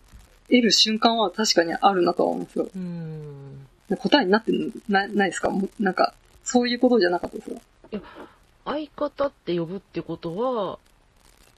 [0.47, 2.69] 得る瞬間は確かにあるなとは思うんですよ。
[2.75, 3.67] うん。
[3.97, 5.51] 答えになってるなないですか？
[5.79, 7.61] なんか、そういうことじゃなかったですか？
[8.65, 10.79] 相方って呼ぶってことは、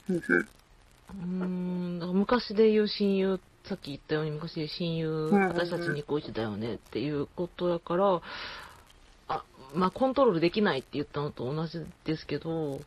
[0.09, 0.21] うん
[1.41, 1.99] うん。
[2.13, 8.21] 昔で言う親友、さっき言ったように昔で言う親友、私たちニコイチだよねっていうことやから、
[9.29, 12.81] あ、まあコントロールできないって言ったのと同じですけど、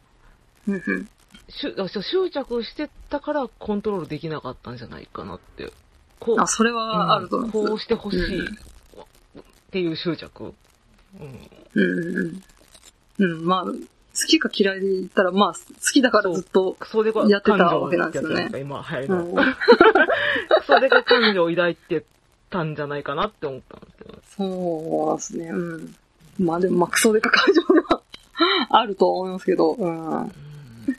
[0.68, 1.08] うんうん
[1.48, 5.72] しゅあ執着してたからコントロールできなかったんじゃないかなって。
[6.20, 7.58] こう、あ、それはあると思います。
[7.58, 10.44] うんこうしてほしいうんっていう執着。
[10.44, 11.48] うん。
[11.74, 12.42] うんうん
[13.18, 13.32] うん。
[13.32, 13.72] うん、まあ、好
[14.26, 15.58] きか嫌いで言ったら、まあ、好
[15.92, 16.76] きだからずっと、
[17.28, 19.42] やってたわけなんですよね今流行りうんの。
[19.42, 22.04] クソデカ感情を抱いて
[22.50, 24.18] たんじゃないかなって思ったんですけど。
[24.36, 25.96] そうですね、うん。
[26.38, 28.02] まあでも、まあ、クソデカ感情では
[28.70, 30.32] あるとは思いますけど、うん。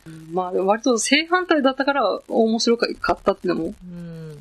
[0.05, 4.37] う んまあ、割と正反対だったから面白かったっていうのもうん。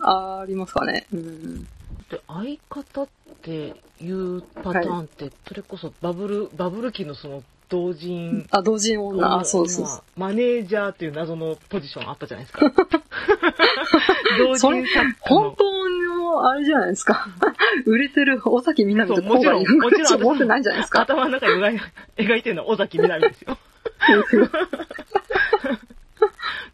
[0.00, 1.06] ありますかね。
[1.12, 1.64] うん。
[2.10, 10.02] で、相方っっていうパターンって、それこそバブル、バブル期のその同人、あ、同人女、あ、そうそうそう。
[10.20, 12.70] マネージャーっていう謎のポジションあったじゃないですか。
[14.38, 14.84] 同人
[15.20, 15.54] 本の。
[15.56, 17.28] 当の、あれじゃないですか。
[17.86, 21.00] 売れてる尾崎みなみともちろんもちろん持ってないんじゃないですか。
[21.00, 21.80] 頭の中に描い
[22.18, 23.56] 描いてるのは尾崎みなみですよ。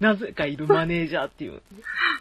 [0.01, 1.61] なぜかいるマネージャーっていう、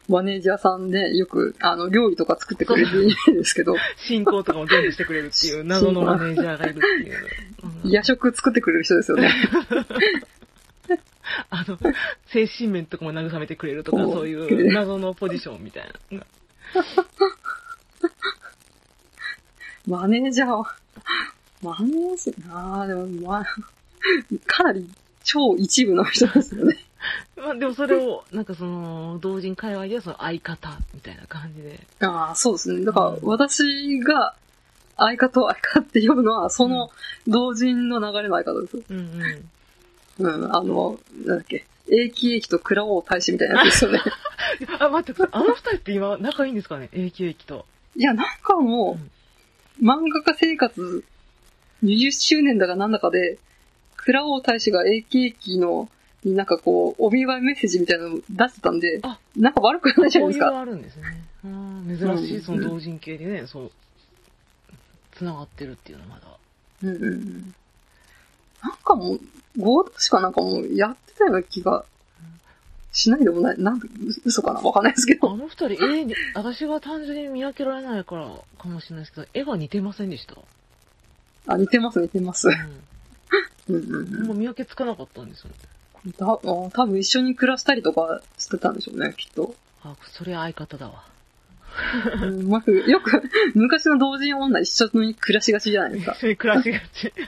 [0.10, 7.16] マネージャーさんでよく、あの、料理とか作ってくれるんですけど、 進行とかも全部してくれるっていう 謎のマネージャーがいるっていう。
[7.64, 9.32] うん夜食作ってくれる人ですよね。
[11.50, 11.78] あの、
[12.28, 16.26] 精神面とかも慰めてくれるとか、おそういう謎のポジションみたいな。
[19.86, 20.76] マネージャーは、
[21.62, 23.46] マネージャー、ああ、でも、まあ、
[24.46, 24.90] かなり
[25.24, 26.87] 超一部の人ですよね。
[27.48, 31.80] まあでもそれを、なんかその、同人界隈ではその相方みたいな感じで。
[32.02, 32.84] ああ、そうですね。
[32.84, 34.36] だからうん、私が、
[34.98, 36.90] 相方を相方って呼ぶのは、その
[37.28, 38.78] 同人の流れの相方です。
[38.90, 38.98] うん
[40.20, 40.36] うん。
[40.44, 44.02] うん、あの、なんだっけ、永久駅と蔵王大使みたいなやつですよね。
[44.80, 45.24] あ、待って。
[45.32, 46.90] あの二人って今仲いいんですかね？
[46.92, 47.66] 永久駅と。
[47.96, 49.00] いや、なんかも
[49.80, 51.04] う、漫画家生活
[51.84, 53.38] 20周年だかなんだかで、
[53.96, 55.90] 蔵王大使が AK の、に
[56.34, 60.60] なんかこう、お見舞いメッセージみたいなのを出してたんであ、なんか悪くないじゃないですか。
[60.60, 61.04] あるんですね。
[61.46, 63.72] うん、珍しい、その同人系でね、そう、
[65.16, 66.28] 繋がってるっていうのはまだ。
[66.84, 67.54] うんうんうん。
[68.64, 69.20] なんかもう、
[69.60, 71.86] 合同しかなんかもうやってたような気が
[72.92, 73.60] しないでもない。
[73.60, 73.88] なんか、
[74.26, 74.60] 嘘かな？
[74.62, 75.32] わかんないですけど。
[75.32, 80.36] あの二人、絵に、私が単純に見分けられないからかもしれないですけど、絵が似てませんでした？
[81.54, 82.50] あ、似てます似てます。
[82.50, 82.52] う
[83.70, 84.28] うんうんん。
[84.28, 85.50] もう見分けつかなかったんですよ。
[85.50, 85.56] うん。
[86.14, 89.56] たあ多分一緒に暮らしたりとかしてたんでしょうね、きっと。
[89.84, 91.04] あ、それ相方だわ。
[92.22, 93.22] うんまず、よく、
[93.54, 96.14] 昔の同人女一緒に暮らしがちじゃないですか。
[96.14, 97.14] 一緒に暮らしがち。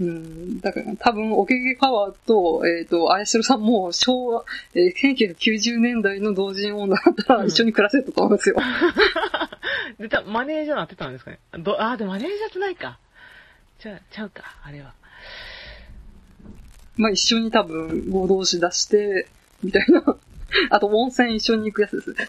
[0.00, 8.56] うん、だから多分、おけげパワーと、えっ、と、あやしろさんも昭和、えー1990年代の同人女だったらうん一緒に暮らせたと思うんですよ。
[9.98, 11.38] で、たマネージャーなってたんですかね。
[11.58, 12.98] どあ、でもマネージャーってないか。
[13.78, 14.92] ちゃう、ちゃうか、あれは。
[16.96, 19.28] まあ一緒に多分合同誌出して、
[19.62, 20.02] みたいな。
[20.70, 22.28] あと温泉一緒に行くやつですね。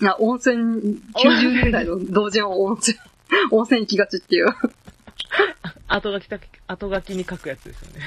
[0.00, 2.98] いや、 温泉、90年代の同人は温泉、
[3.50, 4.46] 温泉行きがちっていう。
[5.88, 8.00] 後書きだけ、後書きに書くやつですよね。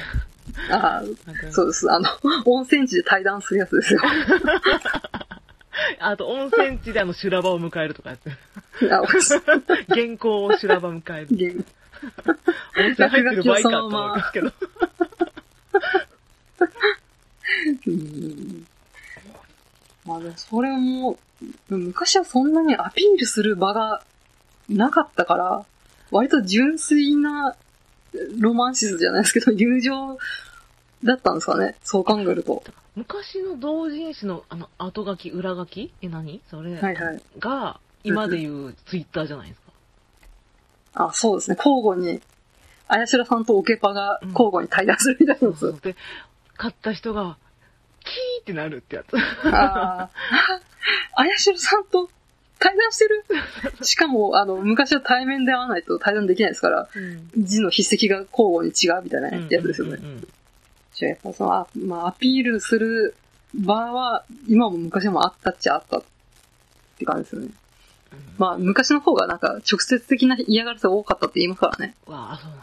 [0.71, 1.91] ああ、そうです。
[1.91, 2.09] あの、
[2.45, 4.01] 温泉地で対談するやつですよ。
[5.99, 8.31] あと、温泉地であの修羅場を迎えるとかやって。
[8.91, 9.01] あ
[9.93, 11.65] 原稿を修羅場迎える。
[12.77, 14.51] 温泉入ってる場合かと思いますけど。
[17.87, 18.65] うん
[20.05, 21.17] まあでもそれも、
[21.69, 24.03] 昔はそんなにアピールする場が
[24.69, 25.65] なかったから、
[26.11, 27.55] 割と純粋な
[28.37, 30.17] ロマンシスじゃないですけど、友情
[31.05, 31.75] だったんですかね？
[31.83, 32.63] そう考えると。
[32.95, 35.93] 昔の同人誌のあの後書き、裏書き？
[36.01, 36.41] え、何？
[36.49, 37.21] それ、はいはい。
[37.39, 41.05] が、今で言うツイッターじゃないですか。
[41.07, 41.57] あ、そうですね。
[41.57, 42.21] 交互に、
[42.87, 45.59] あやしらさんとオケパが交互に対談するみたいなやつ。
[45.59, 45.95] そうそうで、
[46.55, 47.37] 買った人が、
[48.03, 49.17] キーってなるってやつ。
[49.17, 50.09] ああ、
[51.15, 52.09] あやしろさんと
[52.59, 53.25] 対談してる？
[53.83, 57.29] しかも、あの、昔は対面で会わないと対談できないですから、うん。
[57.43, 60.05] 字の筆跡が交互に違うみたいなやつですよねうん。
[60.05, 60.27] うんうん
[60.95, 63.15] じゃあやっぱその、あまあ、アピールする
[63.53, 66.03] 場は、今も昔もあったっちゃあったっ
[66.97, 67.49] て感じですよね。
[68.11, 71.95] うんまあ、昔の方がなんか直接的な嫌がらせが多かったって言いますからね。
[72.05, 72.59] わあ、そうなん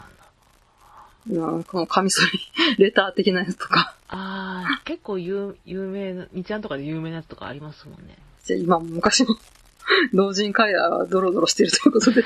[1.47, 1.53] だ。
[1.55, 2.39] うん、このカミソリ、
[2.83, 3.95] レター的なやつとか。
[4.07, 8.17] ああ、結構有有名な、みちゃんとかで有名なやつとかありますもんね。
[8.45, 9.35] じゃあ今も昔の
[10.13, 12.23] 同人会話はドロドロしてるということで。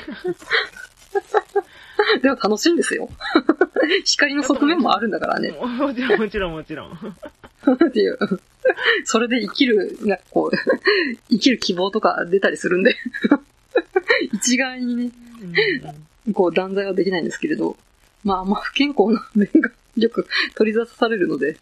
[2.21, 3.09] でも楽しいんですよ。
[4.05, 5.51] 光の側面もあるんだからね。
[5.51, 6.91] ももちろん、もちろん、もちろん。
[6.91, 8.17] っていう。
[9.05, 10.57] それで生きる、なんかこう、
[11.29, 12.95] 生きる希望とか出たりするんで。
[14.33, 15.11] 一概にね、
[16.33, 17.77] こう断罪はできないんですけれど、
[18.23, 21.57] まあまあ不健康な面がよく取り出されるので、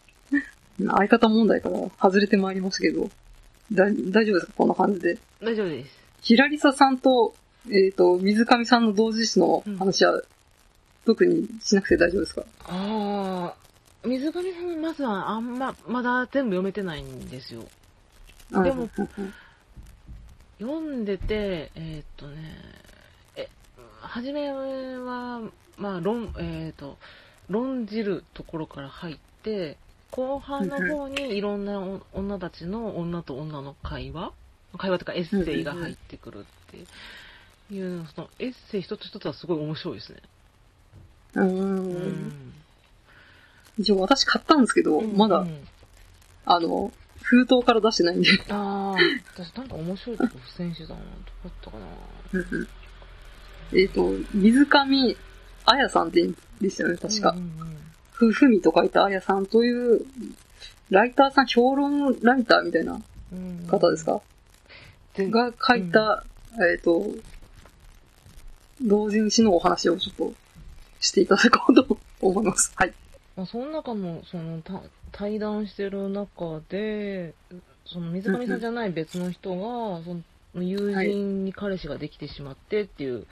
[0.79, 3.09] 相方問題から外れてまいりましたけど、
[3.71, 4.53] だ大丈夫ですか？
[4.57, 5.17] こんな感じで。
[5.41, 5.99] 大丈夫です。
[6.21, 7.35] ひらりささんと、
[7.71, 10.21] えっ、と、水上さんの同時誌の話は、
[11.05, 12.43] 特にしなくて大丈夫ですか？
[12.63, 13.53] あ
[14.03, 17.63] あ、水上さんのまずはあんま、まだ全部読めてないんですよ。
[18.51, 19.33] でもうん
[20.59, 22.55] 読んでて、えーっとね、
[23.35, 23.49] え、
[23.99, 25.41] はじめは、
[25.77, 26.97] まあ、論、えーっと、
[27.49, 29.77] 論じるところから入って、
[30.11, 34.31] 後半の方にいろんなお女たちの女と女の会話？
[34.77, 36.87] 会話とかエッセイが入ってくるっていう、
[37.69, 40.19] そのエッセイ一つ一つはすごい面白いですね。
[41.35, 41.41] う。
[41.41, 42.53] うんん。
[43.77, 45.67] 一応私買ったんですけど、まだ、うん
[46.45, 48.29] あの、封筒から出してないんで。
[48.49, 48.95] ああ、
[49.33, 50.99] 私なんか面白いとこ付箋してたな。
[50.99, 51.05] ど
[51.43, 51.85] こだったかな。
[52.33, 52.67] うんうん
[53.73, 55.17] えっと、水上
[55.65, 57.37] 彩さんって言うんでしたよね、確かうん。
[57.39, 57.77] うん
[58.11, 60.05] ふ、ふみと書いた彩さんという、
[60.91, 63.01] ライターさん、評論ライターみたいな
[63.33, 64.21] うんうん方ですか？
[65.15, 66.23] 全が書いた、
[66.71, 67.07] えっと、
[68.81, 70.33] 同人誌のお話をちょっと
[70.99, 72.73] していただこうと思います。
[72.75, 72.93] はい。
[73.35, 77.33] まあ、その中の、その、た対談してる中で、
[77.85, 80.15] その水上さんじゃない別の人が、そ
[80.55, 83.25] の友人に彼氏ができてしまってっていう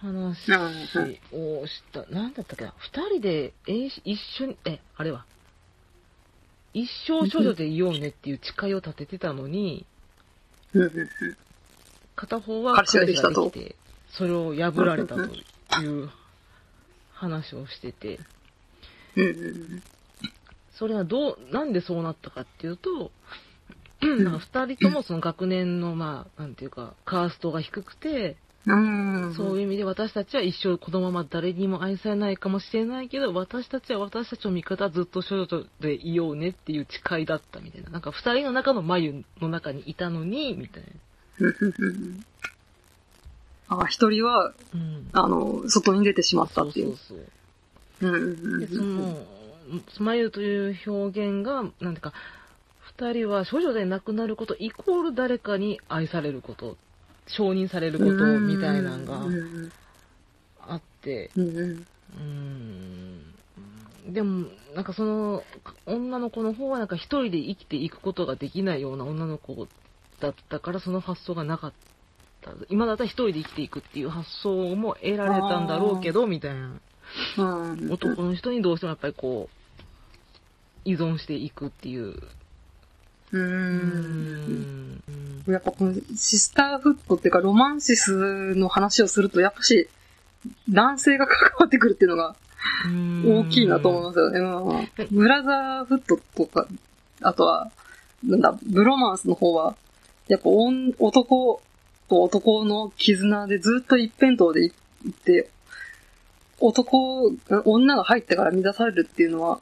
[0.00, 0.52] 話
[1.32, 5.24] をした、なんだったっけな、二人で、えー一緒に、え、あれは、
[6.72, 9.86] 一生処女でいようねっていう誓いを立ててたのに、
[12.14, 13.76] 片方は彼氏ができて、
[14.10, 16.10] それを破られたという
[17.12, 18.18] 話をしてて、
[20.78, 23.10] それはどう、なんでそうなったかっていうと、
[24.00, 28.36] なんか二人ともその学年の、まあ、なんていうか、カーストが低くて。
[28.66, 37.88] そういう意味で私たちは一生このまま誰にも愛されないかもしれないけど、私たちは私たちの味方ずっと少女でいようねっていう誓いだったみたいな。
[37.88, 40.90] なんか二人の中の眉の中にいたのに、みたいな。
[43.70, 45.08] あ、一人は、うん。
[45.12, 46.82] あの、外に出てしまったそうってい。
[46.82, 47.18] そううそう。
[48.02, 48.82] うんうんう
[49.26, 52.12] んの、眉という表現が、なんていうか、
[52.80, 56.76] 二人は少女で亡くなることイコール誰かに愛されること、
[57.28, 59.26] 承認されることみたいなのが
[60.66, 61.84] あって、うん。
[64.12, 65.42] でも、なんかその、
[65.86, 69.68] 女の子の方はなんか一人で生きていくことができないような女の子
[70.20, 71.89] だったから、その発想がなかった。
[72.68, 73.04] 今だった。
[73.04, 75.60] ら一人で生きていくっていう発想も得られた。
[75.60, 76.50] んだろうけど、みた。
[76.50, 76.80] いな。
[77.38, 77.42] う
[77.76, 79.60] ん男の人にどうしてもやっぱりこう、
[80.84, 82.14] 依存していくっていう。
[83.32, 85.02] うーん。
[85.46, 89.88] やっぱこのシスターフットっていうかロマンシスの話をすると、やっぱし
[90.68, 92.36] 男性が関わってくるっていうのが
[93.24, 94.40] 大きいなと思いますよね。
[94.40, 96.66] うんブラザーフットとか、
[97.22, 97.70] あとは、
[98.24, 99.76] なんだ、ブロマンスの方は、
[100.28, 101.62] やっぱ男
[102.10, 105.48] と男の絆でずっと一辺倒でいって、
[106.58, 107.32] 男、
[107.64, 109.60] 女が入ってから乱されるっていうのは、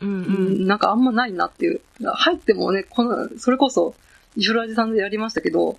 [0.00, 1.80] うんううんん、なんかあんまないなっていう。
[2.02, 3.94] 入ってもね、この、それこそ、
[4.36, 5.78] イフラジさんでやりましたけど、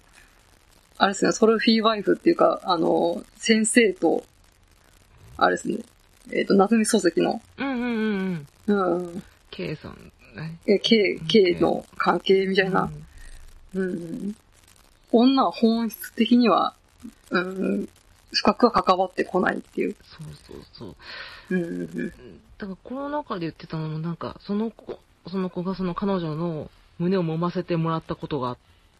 [0.97, 4.23] あれですね、ソルフィーワイフっていうか、あの、先生と、
[5.35, 5.79] あれですね、
[6.31, 8.97] えっ、と、夏目漱石の、うんうんうん。
[8.97, 10.59] うん、K さんね。
[10.67, 12.89] え、K、K の関係みたいな、
[13.73, 14.35] うん、
[15.19, 16.73] 女は本質的には、
[17.29, 17.89] うん、
[18.31, 19.95] 深くは関わってこないっていう。
[20.03, 20.95] そうそうそう。
[21.55, 22.11] うん、うん、
[22.57, 24.99] だからこの中で言ってたのもなんか、その子、
[25.29, 28.57] その子がその彼女の胸を揉ませてもらったことがあっ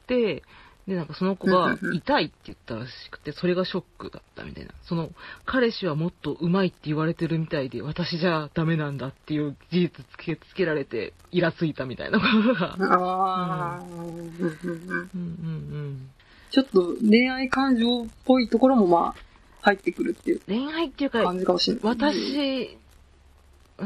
[0.08, 0.44] て、
[0.88, 4.72] で、なんかその子が痛いって言ったらしくて、それがショックだったみたいな。
[4.84, 5.12] その、
[5.46, 12.74] 彼氏はもっと上手いって言われてるみたいで、私じゃダメなんだっていう事実つけつけられて、イラついたみたいなことが。
[12.74, 15.10] ああ、うん、うん、うん。
[15.14, 16.10] うんうん
[16.52, 19.22] ちょっと恋愛感情っぽいところもまあ、
[19.62, 20.66] 入ってくるっていううん。
[20.68, 21.84] 恋愛っていうか、感じかもしれない。
[21.84, 22.78] 私、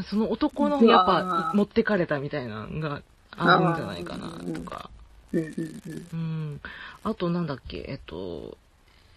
[0.09, 4.89] その男のやっうぱ持ってかれたみたいなのがあるんじゃないかなとか。
[5.33, 6.07] うんうんうん。
[6.13, 6.15] う
[6.55, 6.61] ん。
[7.03, 8.57] あとなんだっけ、えっと、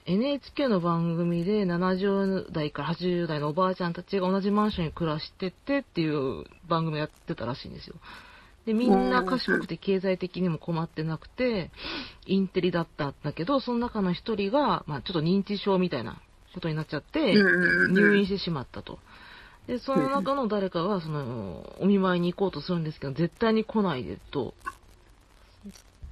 [0.06, 7.96] NHK の番組で70代から80代のおばあちゃんたちが同じマンションに暮らしててっていう番組やってたらしいんですよ。
[8.66, 11.70] で、みんな賢くて経済的にも困ってなくて、
[12.26, 16.20] インテリだったんだけど、その中の一人が、まあちょっと認知症みたいな
[16.54, 17.34] ことになっちゃって、
[17.88, 18.98] 入院してしまったと。
[19.66, 24.54] で、その中の誰かが、その、お見舞いに行こうとするんですけど、絶対に来ないでと、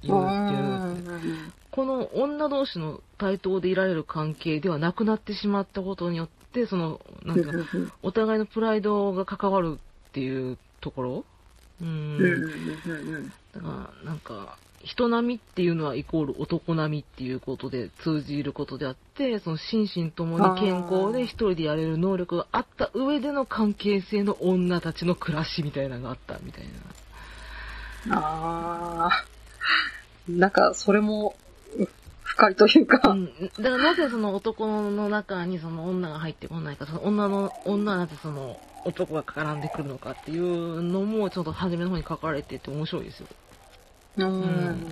[0.03, 1.51] 言うっていう。
[1.71, 7.51] この女同士の対等でいられる関係ではなくなってしまったことによって、その、なんか、
[8.01, 9.77] お互いのプライドが関わる
[10.09, 11.25] っていうところ。
[11.81, 12.17] うん。
[13.53, 14.19] だから、なん。
[14.19, 26.63] か、人並みっていうのはイコール男並みっていうことで通じることであって、その心身ともに健康で一人でやれる能力があった上での関係性の女たちの暮らしみたいなのがあったみたい
[28.07, 28.17] な。
[28.17, 29.38] ああ。
[30.27, 31.35] なんか、それも、
[31.77, 31.87] う
[32.23, 43.27] 深いというか、うん、だからなぜその男の中にその女が入ってこないか、その女の、女はなぜその男が絡んでくるのかっていうのも、ちょっと初めの方に書かれてて面白いですよ。
[44.17, 44.91] うん。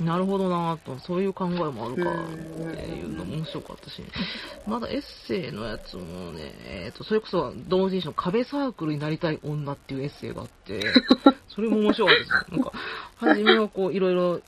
[0.00, 4.02] なるほどなぁと、そういう考えもあるかっていうのも面白かったし、
[4.66, 10.80] まだエッセイのやつもね、えっ、と、それこそ同人誌の壁サークルになりたい女っていうエッセイがあって、
[11.48, 12.44] それも面白かったですよ。
[12.50, 12.72] なんか、
[13.16, 14.40] 初めはこう、いろいろ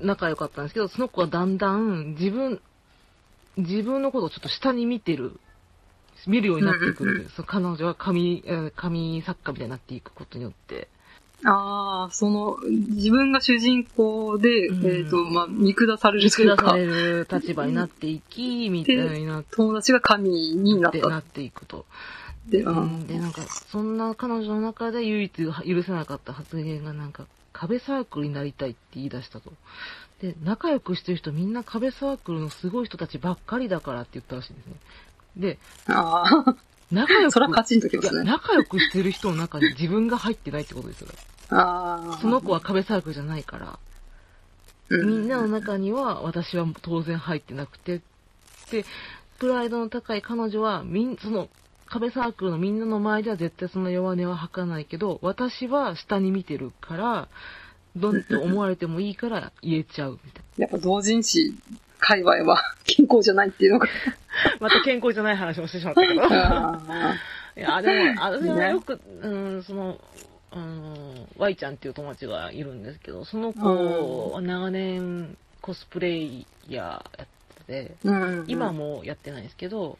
[0.00, 2.60] 仲良かったんですけど、その子はだんだん自分、
[3.56, 5.38] 自分のことをちょっと下に見てる、
[6.26, 7.28] 見るようになってくる。
[7.34, 10.88] その彼女は紙、えー紙作家みたいになっていくことによって。
[11.44, 21.84] ああ、その、自分が主人公で、うんえっ、と、まあ、見下される見というか下され、る立場になっていき、みたいになっ友達が神になったてなっていくと。
[22.48, 22.62] って。
[22.62, 29.52] ううんん、で、なんか、そんな彼女の中で唯一許せなかった発言が、なんか、壁サークルになりたいって言い出したと。
[30.20, 34.74] で、仲良くしてる人みんな壁サークルのすごい人たちばっかりだからって言ったらしいんですね。
[35.36, 36.56] で、ああ、
[36.92, 38.24] 仲良く、それはカチンときまいや、すね。
[38.24, 41.08] 仲良くしてる人の中に自分が入ってないってことですよ。
[41.10, 42.18] ああ。
[42.20, 43.78] その子は壁サークルじゃないから。
[44.88, 48.00] うみんなの中には私は当然入ってなくて、
[48.70, 48.84] で、
[49.38, 51.48] プライドの高い彼女は、みん、その、
[51.86, 57.28] 壁サークルのみんなの前では絶対その弱音は吐かないけど、私は下に見てるから、
[57.96, 61.54] どんって思われてもいいから言えちゃうみたいやっぱ同人誌
[61.98, 63.86] 界隈は健康じゃないっていうのが。
[63.86, 63.92] な。
[64.60, 66.22] また健康じゃない話をしてしまったけど。
[66.32, 67.14] あ
[67.56, 69.28] いや、でも、あれはねよく、う
[69.58, 70.00] ん、その、
[70.54, 79.98] うん、Y ちゃんっていう友達がいるんですけど、その子は長年コスプレイヤーやってて、ーうん、今もやってないですけど、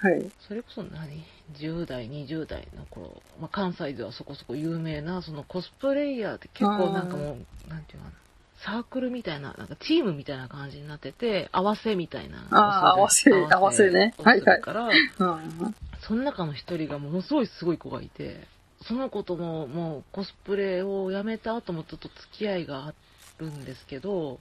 [0.00, 0.30] はい。
[0.46, 1.24] それこそ何
[1.58, 8.16] ?10 代、20代の頃、まあ、関西ではそこそこ有名な、そのコスプレイヤーって結構なんかもう、なんていうのかな、
[8.64, 12.46] サークルみたいな、なんかチームみたいな感じになってて、合わせみたいな。
[12.50, 14.14] あー合わせ合わせね。
[14.18, 14.60] をはいはい。
[14.60, 15.74] から、うん。
[16.06, 18.46] その中の一人がものすごいすごい子がいて、
[18.86, 22.94] その子とももうコスプレをやめた後もちょっと付き合いがあ
[23.38, 24.40] るんですけど、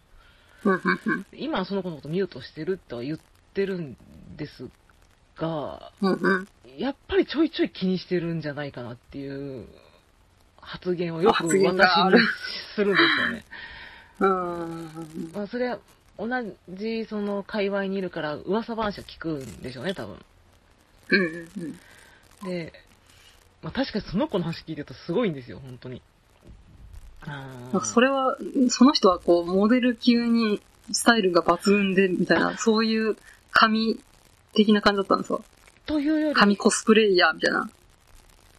[1.34, 3.20] 今はその子のことミュートしてるとは言っ
[3.54, 3.98] てるん
[4.38, 4.70] です
[5.38, 5.92] が、
[6.78, 9.68] やっぱりちょいちょい気にしてるんじゃないかなっていう
[10.62, 11.62] 発言をよく私に
[12.76, 13.46] するんですよね。
[14.20, 15.80] うんまあ、それは
[16.18, 16.28] 同
[16.70, 20.18] じその界隈にいるから噂話は聞くんでしょうね、多分。
[21.10, 21.80] うんうんうん
[22.46, 22.72] で、
[23.62, 26.02] まあ、確かにその子の話聞いてるとすごいんですよ、本当に。
[27.22, 28.38] あなんかそれは、
[28.70, 33.18] その人はこう、モデル級にスタイルが抜群で、みたいな、そういう
[33.52, 34.00] 神
[34.54, 35.42] 的な感じだったんですか？
[35.86, 37.70] というより、神コスプレイヤーみたいな。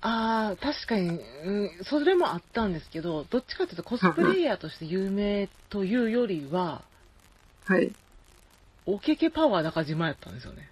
[0.00, 6.82] ああ、確かに、うん、それもあったんですけど、どっちかというとコスプレイヤーとして有名というよりは、
[7.66, 7.92] はい。
[8.86, 10.68] おけけパワーだか自慢やったんですよね。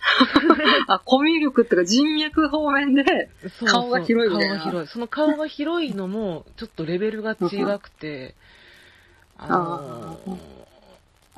[0.88, 4.88] あ、コミュ力っていうか人脈方面で、そうそう顔が広いみたいな顔が広い。
[4.88, 8.34] その顔が広いのも、ちょっとレベルが違くて、
[9.36, 10.38] あのー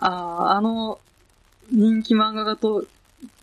[0.02, 0.98] あーあの、
[1.70, 2.86] 人気漫画家と、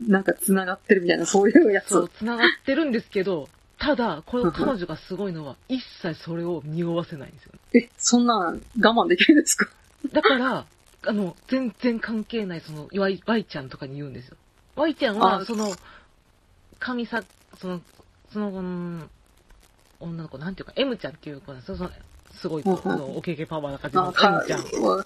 [0.02, 1.90] なんか繋がってるみたいな、そういうやつ。
[1.90, 3.48] そう、繋がってるんですけど、
[3.78, 7.54] ただ、この彼女がすごいのは、一切それを匂わせないんですよ。
[7.76, 9.70] え、そんなん我慢できるんですか？
[10.12, 10.66] だから、
[11.06, 14.38] あの、全然関係ない、その、ワイ、ワイちゃんとかに言うんですよ。
[14.78, 15.74] ワイちゃんは、あその、
[16.80, 17.24] 神さ、
[17.60, 17.82] その、
[18.32, 19.10] その、うん
[20.00, 21.78] 女の子、なんていうか、M ちゃんっていう子なんですよ。
[21.78, 21.92] その、
[22.40, 24.62] すごいその、おけけパワーな感じのあ、か M ちゃん。
[24.84, 25.06] は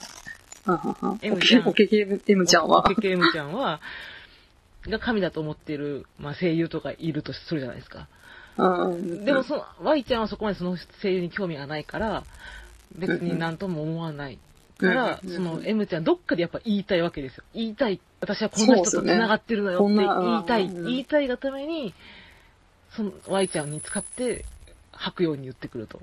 [0.66, 2.84] あはは M ちゃんおけけ M ちゃんはお。
[2.84, 3.80] けけ M ちゃんは、
[4.88, 8.08] が神だと思ってる、まあ、声優とかいるとするじゃないですか。
[8.58, 12.26] うんでも、その、Y ちゃんはそこまでその声優に興味がないから、
[12.98, 14.38] 別になんとも思わない。
[14.82, 17.44] から、うんその M ちゃんどっかでやっぱ言いたいわけですよ。
[17.54, 18.00] 言いたい。
[18.20, 20.66] 私はこんな人と繋がってるのよって言いたい。
[20.68, 21.94] こんなうん言いたいがために、
[22.92, 24.46] その Y ちゃんに使って
[24.92, 26.00] 吐くように言ってくると。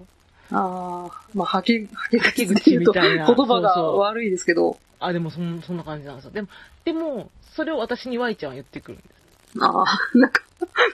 [0.50, 6.30] ああ、まあ、はけ、はけはけ口みたいな言葉がそうそう悪いですけど、あ、でもそんそんな感じなんですよ。
[6.30, 6.48] でも、
[6.84, 9.62] でも、それを私に Y ちゃんは言ってくるんです。
[9.62, 10.42] ああ、なんか、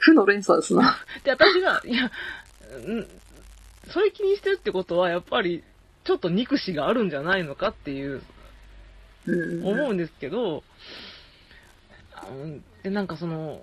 [0.00, 0.96] 負の連鎖ですな。
[1.22, 2.10] で、私が、いや、ん
[3.90, 5.62] それ気にしてるってことは、やっぱり、
[6.04, 8.22] ちょっと憎しがあるんじゃないのかっていう
[9.26, 10.62] うん思うんですけど、
[12.82, 13.62] で、なんかその、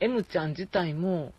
[0.00, 1.32] M ちゃん自体も、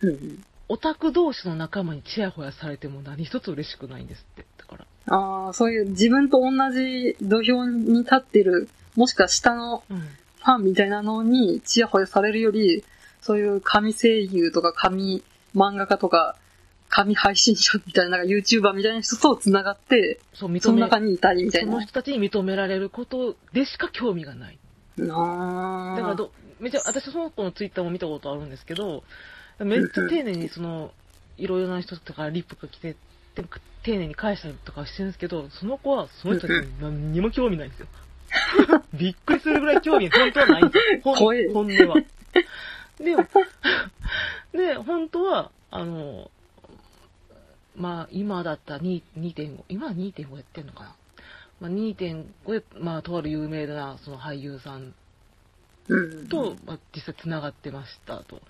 [0.00, 4.46] うんオタク同士の仲間にチヤホヤされても何一つ嬉しくないんですって。
[4.56, 4.86] だから。
[5.12, 9.98] ああ、そういう自分と同じ土俵に立ってる、もしくは下のうん。
[9.98, 12.84] ファンみたいなのにチヤホヤされるより、
[13.20, 15.24] そういう神声優とか神
[15.56, 16.36] 漫画家とか、
[16.90, 21.72] 神配信者みたいな、なんか YouTuber みたいな人と繋がって、そう、その中にいたいみたいな。
[21.72, 24.58] その人たちに認められることでしか興味がない。
[25.08, 25.96] ああ。
[25.96, 29.04] だからど、めちゃ、私その子のツイッターも見たことあるんですけど、
[29.60, 30.90] めっちゃ丁寧にその、
[31.38, 32.96] いろいろな人とかリップが来て、
[33.36, 33.44] で
[33.84, 37.86] 丁寧に返したりとかしてるんですけど、その子はその人たちに何にも興味ないんですよ。
[38.92, 41.00] びっくりするぐらい興味本当はないんですよ。
[41.02, 41.14] 本
[41.52, 41.96] 本音は。
[42.98, 43.26] でも、
[44.52, 46.30] で、本当は、あの、
[47.80, 50.96] まあ、今だったら2 2.5、今は2.5やってんのかな。
[51.60, 54.94] まあ、2.5で、まあ、とある有名なその俳優さん
[55.88, 56.28] うん。
[56.28, 58.40] と、まあ、実際繋がってましたと。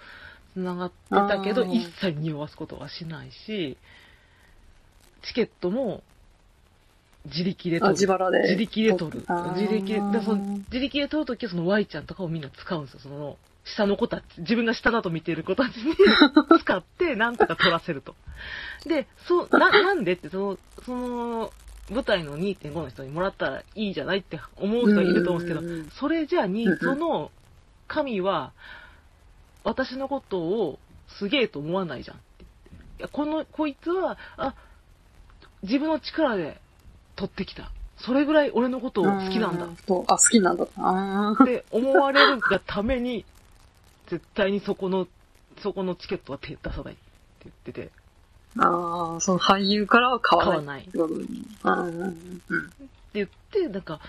[0.54, 0.94] 繋がって
[1.28, 3.76] たけど、一切匂わすことはしないし、
[5.22, 6.02] チケットも
[7.26, 7.94] 自力であ、取る。
[7.94, 8.42] 自腹で。
[8.42, 9.26] 自力で取る。
[9.54, 10.38] 自力で、だその
[10.72, 13.00] 自力で取るときはその Y ちゃんとかをみんな使うんですよ。
[13.00, 15.94] その、下の子たち、自分が下だと見ている子たちに
[16.60, 18.14] 使って、なんとか取らせると。
[18.86, 21.52] で、そう、な、なんでって、その、その、
[21.90, 27.32] 舞台の2.5の人にもらったらいいじゃないって思う人いると思うんですけどそれじゃあにその
[27.88, 28.52] 神は、
[29.64, 30.78] 私のことを
[31.18, 32.44] すげえと思わないじゃんって。
[32.44, 34.54] いや、この、こいつは、あ、
[35.62, 36.60] 自分の力で
[37.16, 37.72] 取ってきた。
[37.98, 39.66] それぐらい俺のことを好きなんだ
[40.06, 40.64] あ、好きなんだ。
[40.64, 43.26] って思われるがために、
[44.10, 45.06] 絶対にそこの、
[45.62, 47.02] そこのチケットは手出さないって
[47.44, 47.90] 言ってて、
[48.58, 50.88] あー、その俳優からは買わない。
[50.92, 52.18] 買わないうんうんって
[53.14, 54.00] 言って、なんか、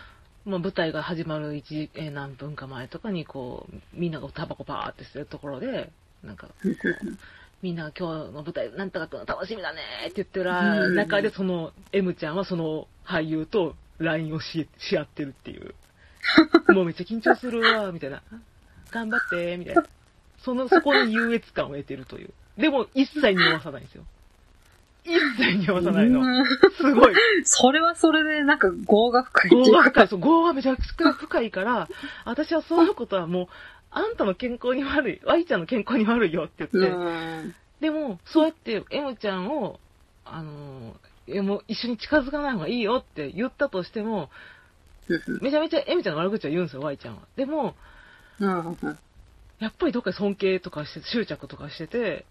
[0.46, 5.92] まあ、舞台が始まる1時、えー何分か前とかに、こう、みんながタバコパーってしてるところで、
[6.24, 6.76] なんか、う ん
[7.62, 15.76] みんな今日の舞台なんとかと楽しみだねって言ってるうん中で、その M ちゃんはその俳優と LINE をし し合ってるっていう。
[16.70, 18.22] もうめっちゃ緊張するわ、みたいな。
[18.92, 19.84] 頑張って、みたいな。
[20.44, 22.30] その、そこに優越感を得てるという。
[22.58, 24.04] でも、一切匂わさないんですよ。
[25.04, 26.22] 一切匂わさないの。
[26.22, 26.46] うん
[26.78, 27.16] すごい。
[27.44, 29.52] それはそれで、なんか、業が深い。
[29.52, 30.08] 業が深い。
[30.08, 31.88] そう、業がめちゃくちゃ深いから、
[32.26, 33.48] 私はそういうことはもう、
[33.92, 37.56] あんたの健康に悪い、Y ちゃんの健康に悪いよって言って、うん。
[37.82, 39.80] でも、そうやって M ちゃんを、
[40.24, 44.30] あのー、えもう一緒に近づかない方がいいよって言ったとしても、
[45.42, 47.22] めちゃめちゃ M ちゃんの悪口は言うんですよ、Y ちゃんは。
[47.36, 47.76] でも、
[48.42, 48.98] うん。
[49.60, 52.26] やっぱりどっかで尊敬とかして、執着とかしてて、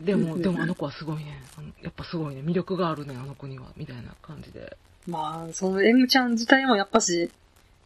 [0.00, 1.42] でも、うんでもあの子はすごいね。
[1.82, 2.42] やっぱすごいね。
[2.42, 3.66] 魅力があるね、あの子には。
[3.76, 4.76] みたいな感じで。
[5.06, 7.30] まあ、その M ちゃん自体もやっぱし、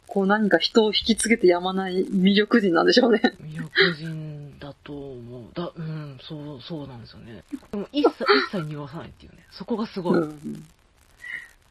[0.07, 3.21] こう何か人を引きつけてやまない魅力人なんでしょうね。
[3.41, 5.45] 魅力人だと思う。
[5.55, 7.43] だ、うん、そう、そうなんですよね。
[7.73, 9.39] でも一切、一切匂わさないっていうね。
[9.51, 10.19] そこがすごい。
[10.19, 10.67] うん。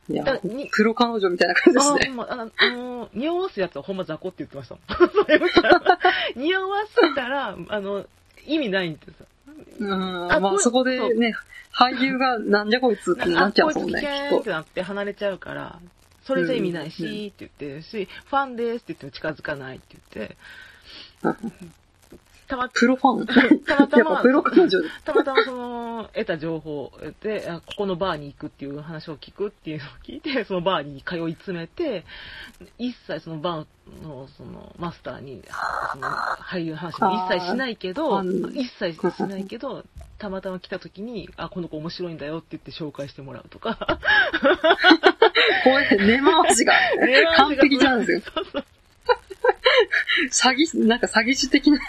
[0.09, 0.25] いや
[0.71, 2.09] プロ彼女みたいな感じですね。
[2.09, 4.77] あま、あの、あの匂わすやつはほんま雑魚って言ってました。
[4.95, 5.99] それは
[6.35, 8.05] 匂わせたら、あの、
[8.45, 9.25] 意味ないんですよ。
[9.79, 10.31] うん。
[10.31, 11.33] あまあそこでね、
[11.73, 15.79] 俳優がなんじゃこいつってなあ、っちゃこいつうもんね、危険っきってなって離れちゃうから、
[16.23, 20.37] それじゃ意味ないし、うんうんって言ってるし、ファンですって言っても近づかないって言って、
[21.21, 21.35] と。
[22.53, 23.25] たま、プロファン。
[23.65, 24.89] たまたまプロ彼女で。
[25.03, 26.91] たまたまその、得た情報
[27.21, 32.05] で、あここのバーに行くっていう話を聞くっていうのを聞いて、 そのバーに通い詰めて、
[32.77, 35.43] 一切そのバーの、その、マスターに、
[35.91, 39.83] その、俳優の話も一切しないけど一切しないけど、
[40.19, 43.79] たまたま来た時に、あ、この子面白いんだよって言って紹介してもらうとか。
[45.63, 46.73] これ、根回しが
[47.37, 48.21] 完璧じゃんですよ。
[50.31, 51.79] 詐欺、なんか詐欺師的な、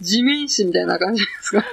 [0.00, 1.64] 地面師みたいな感じですか？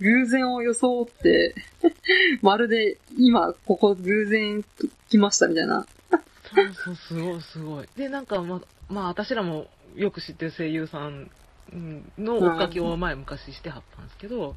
[0.00, 1.54] 偶然を装って、
[2.42, 4.64] まるで今ここ偶然
[5.10, 5.86] 来ましたみたいな。
[6.54, 7.88] そうそう、すごい、すごい。
[7.96, 11.30] で、なんか、ま、まあ、私らもよく知ってる声優さん
[11.72, 14.54] うんの追っかけを前昔してはったんですけど、うん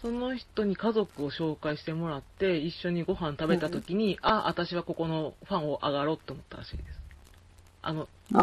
[0.00, 6.99] その人に家族を紹介してもらって、一緒にご飯食べた時に、あ、私はここのファンを上がろうって思ったらしいです。
[7.82, 8.36] あの、あ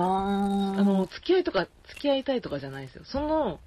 [0.77, 3.03] ーあの、付き合いとか、付き合いたいとかじゃないんですよ。
[3.05, 3.59] その、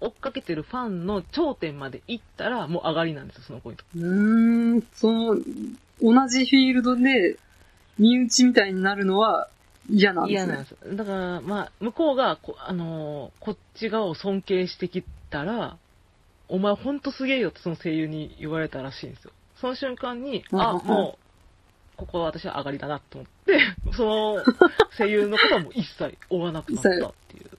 [0.00, 3.84] 追っかけてるファンの頂点まで行ったら、もう上がりなんですよ、その子にと。
[3.96, 5.36] うーん、その、
[6.02, 7.36] 同じフィールドで、
[7.98, 9.48] 身内みたいになるのは
[9.90, 10.52] 嫌なんですね。
[10.52, 10.96] 嫌なんですよ。
[10.96, 15.76] だから、まあ、向こうがこ、あのーこっち側を尊敬してきたら、
[16.48, 19.32] お前ほんとすげえよってその声優に言われたらしいんですよ。
[19.60, 21.29] その瞬間に、あ、もう、
[22.00, 23.60] ここは私は上がりだなと思って、
[23.92, 24.42] その
[24.96, 26.92] 声優のことはもう一切追わなくなったっ
[27.28, 27.50] ていう。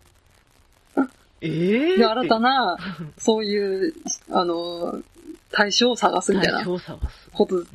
[1.44, 1.48] え
[1.92, 2.76] えー、で、新たな、
[3.20, 3.94] そういう、
[4.32, 5.00] あの、
[5.52, 7.30] 対象を探すみたいな対象を探す。
[7.32, 7.66] ことっうん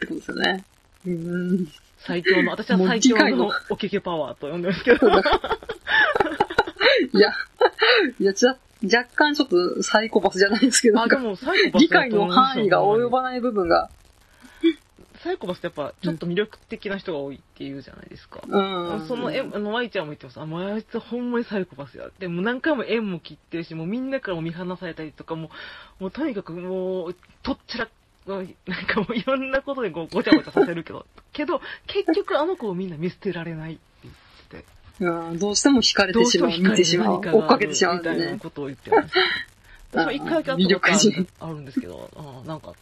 [0.00, 0.64] てことですよね。
[1.06, 1.68] うーん。
[1.98, 5.10] 最強の、私は最強ののおけけパワーと呼んでるんですけど。
[5.10, 5.12] い
[7.20, 7.34] や、
[8.18, 13.90] いや、じゃ、若干ちょっとサイコパスじゃないですけど、なあ、でもサイコパス理解の範囲が及ばない部分が、
[15.24, 18.42] サイコパスってやっぱちょっと魅力的な人が多いっていうじゃないですか。
[18.46, 19.08] うん。
[19.08, 20.38] その、え、あの、ワイちゃんも言ってます。
[20.38, 22.10] あ、もうあいつほんまにサイコパスや。
[22.18, 25.48] でもう何回も縁も切ってるし、もうみんなからも見放されたりとか、も
[25.98, 27.88] う、もうとにかくもう、とっちら、
[28.26, 28.46] なん
[28.86, 34.14] かもういろんなことでこうごちゃごちゃさせるけど、けど、結局あの子をみんな見捨てられないって言っ
[34.48, 34.68] て
[34.98, 35.04] て。
[35.04, 38.38] うん、どうしても惹かれてしまう、見てしまう、追っかけてしまうんみたいな。
[38.38, 39.14] ことを言ってます。
[40.12, 42.72] 一回だけ会ったことあるんですけど、あーなんか、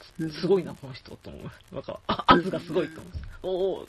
[0.41, 1.75] すごいな、この人、と思う。
[1.75, 3.13] なんか、あ圧がすごいと思う。
[3.43, 3.49] お
[3.81, 3.87] お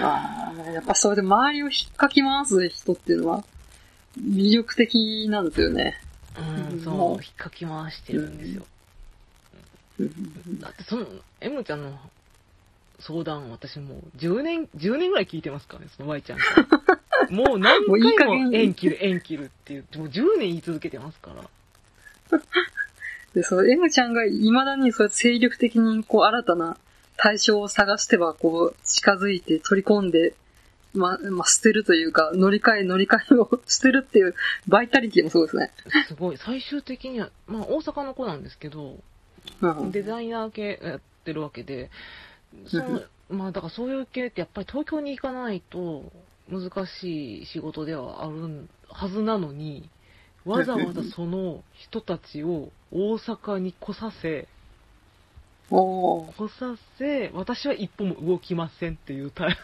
[0.00, 3.44] ああ、やっぱそれで周りを引っかき回す人っていうのは、
[4.18, 6.00] 魅力的なんですよね。
[6.70, 8.62] うん、そう、引っかき回してるんですよ。
[10.00, 11.06] うんだってその、
[11.40, 11.98] M ちゃんの
[13.00, 16.44] 相談、私もう10年、10年ぐらい聞いてますからね、その Y ちゃんか
[16.90, 16.98] ら。
[17.30, 21.32] もう何もういい加回も減縁切る、縁切るっていう、もう10年言い続けてますか
[22.30, 22.38] ら。
[23.34, 26.76] で、その M ちゃんが未だにそう精力的にこう新たな
[27.16, 30.34] 対象を探してはこう近づいて取り込んで、
[30.94, 34.34] ま、まあ、捨てるというか、乗り換え乗り換えを 捨てるっていう
[34.66, 35.70] バイタリティもそうですね。
[36.08, 38.98] すごい、最終的には、まあ大阪の子なんですけど、
[39.60, 39.92] うん。
[39.92, 41.90] デザイナー系やってるわけで、
[42.66, 46.10] その まあだからそういう系ってやっぱり東京に行かないと
[46.50, 49.90] 難しい仕事ではあるはずなのに、
[50.46, 54.48] わざわざその人たちを大阪に来させ、
[55.68, 59.48] 来させ、私は一歩も動きませんっていうタ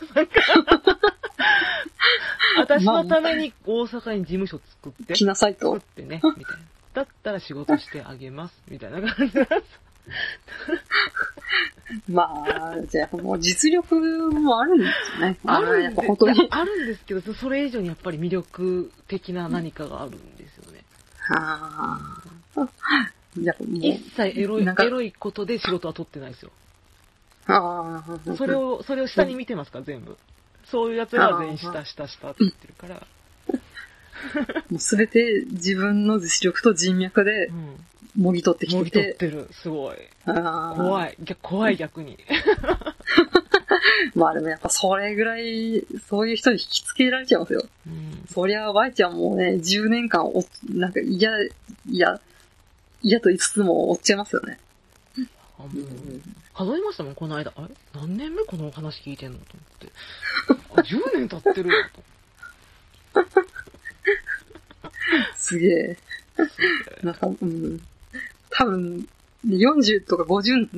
[2.58, 5.88] 私のために大阪に事務所作って、来なさいと作っ。
[5.94, 6.64] てね、みたいな。
[6.92, 9.80] だったら仕事してあげます、みたいな感じなんです。
[12.08, 13.96] まあ、じゃあもう実力
[14.30, 14.86] もあるんで
[15.16, 15.38] すよね。
[15.44, 16.48] あるんでぱ本当に。
[16.50, 20.84] あるんですけど、それ以上にやっぱり魅力的な何かがあるんですよね。
[21.30, 22.20] あ
[22.56, 22.68] あ。
[23.40, 23.76] やっぱもう。
[23.78, 26.50] 一切エロい、エロいことで仕事は取ってないですよ。
[27.46, 28.36] ああ。
[28.36, 30.16] それを、それを下に見てますから、全部。
[30.66, 33.06] そういうやつらは全員下、下、下って言ってるから。
[34.70, 37.84] もうすべて自分の実力と人脈でうん。
[38.16, 38.98] もぎ取ってきもてて。
[38.98, 39.48] ぎ取ってる。
[39.52, 39.96] すごい。
[40.24, 41.16] 怖い。
[41.24, 42.16] 逆怖い逆に。
[44.14, 47.66] まあでもやっぱそれぐらい、そういう人に引きつけられちゃいますよ。
[47.86, 48.24] うん。
[48.32, 51.30] そりゃ、ワイちゃんもね、10年間お、なんか嫌、
[51.88, 52.20] 嫌、
[53.02, 54.58] 嫌と言いつつも追っちゃいますよね。
[55.58, 55.70] あもう
[56.54, 57.52] 数えましたもん、この間。
[57.56, 57.74] あれ？
[57.94, 59.38] 何年目この話聞いてんの？
[59.38, 59.92] と思って。
[60.80, 63.24] あ、10年経ってるわ、と。
[65.36, 65.96] すげえ。
[67.02, 67.80] なんか、うん。
[68.50, 69.06] 多分、
[69.46, 70.70] 40とか50、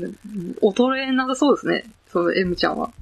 [0.61, 1.85] 衰えなさそうですね。
[2.09, 2.93] その M ちゃんは。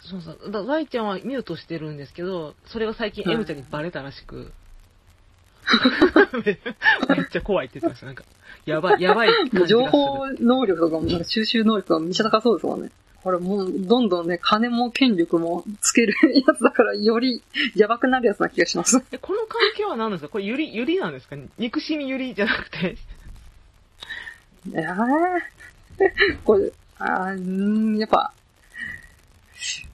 [0.00, 0.50] そうそう。
[0.50, 4.52] だ Y ちゃんはミュートしてるんですけど、それが最近 M ちゃんにバレたらしく。
[6.44, 8.06] めっちゃ怖いって言ってました。
[8.06, 8.24] なんか、
[8.66, 9.30] やばい、やばい。
[9.66, 12.90] 情報能力とかも、なんか収集能力とかめっちゃ高そうですもんね。
[13.22, 16.14] これもう、どんどんね、金も権力もつける
[16.46, 17.42] やつだから、より
[17.76, 19.02] やばくなるやつな気がします。
[19.12, 20.28] えこの関係は何ですか？
[20.30, 21.36] これ、ゆり、ゆりなんですか？
[21.58, 22.96] 憎しみゆりじゃなくて。
[24.74, 25.40] えー、
[26.44, 28.32] これ、あーやっぱ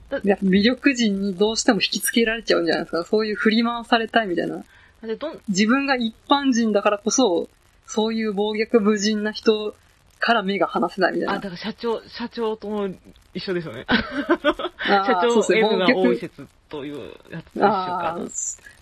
[0.09, 3.03] だ、やっぱ魅力人にどうしても引きつけられちゃうんじゃないですか？
[3.03, 4.63] そういう振り回されたいみたいな。
[5.01, 7.49] でどん自分が一般人だからこそ、
[7.85, 9.75] そういう暴虐無人な人
[10.19, 11.39] から目が離せないみたいあ、な。
[11.39, 12.89] だから社長、社長とも
[13.33, 13.85] 一緒ですよね。
[14.79, 18.19] 社長 M が暴虐多い説というやつと一緒かああ、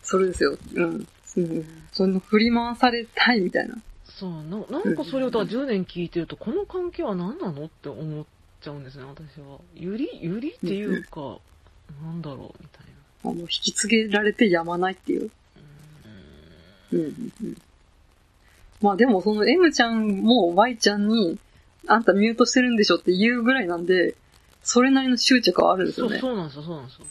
[0.01, 0.57] それですよ。
[0.76, 1.07] うん。
[1.38, 1.66] うん。
[1.91, 3.76] その振り回されたいみたいな。
[4.05, 8.26] そうな、なんかそれをだから10年聞いてると、この関係は何なのって思っ
[8.61, 9.59] ちゃうんですね、私は。
[9.76, 11.39] ゆりゆりっていうか、
[12.01, 12.86] なんだろう、みたい
[13.26, 13.32] な。
[13.32, 15.30] あの、引き継げられてやまないっていう。
[16.98, 17.58] ううんうんうん。
[18.82, 21.39] まあでもその M ちゃんも Y ちゃんに、
[21.88, 24.16] あんたミュートしてるんでしょって言うぐらいなんで、
[24.64, 26.20] それなりの執着はあるんですよね。
[26.20, 27.06] そうなんですよ、そうなんですよ。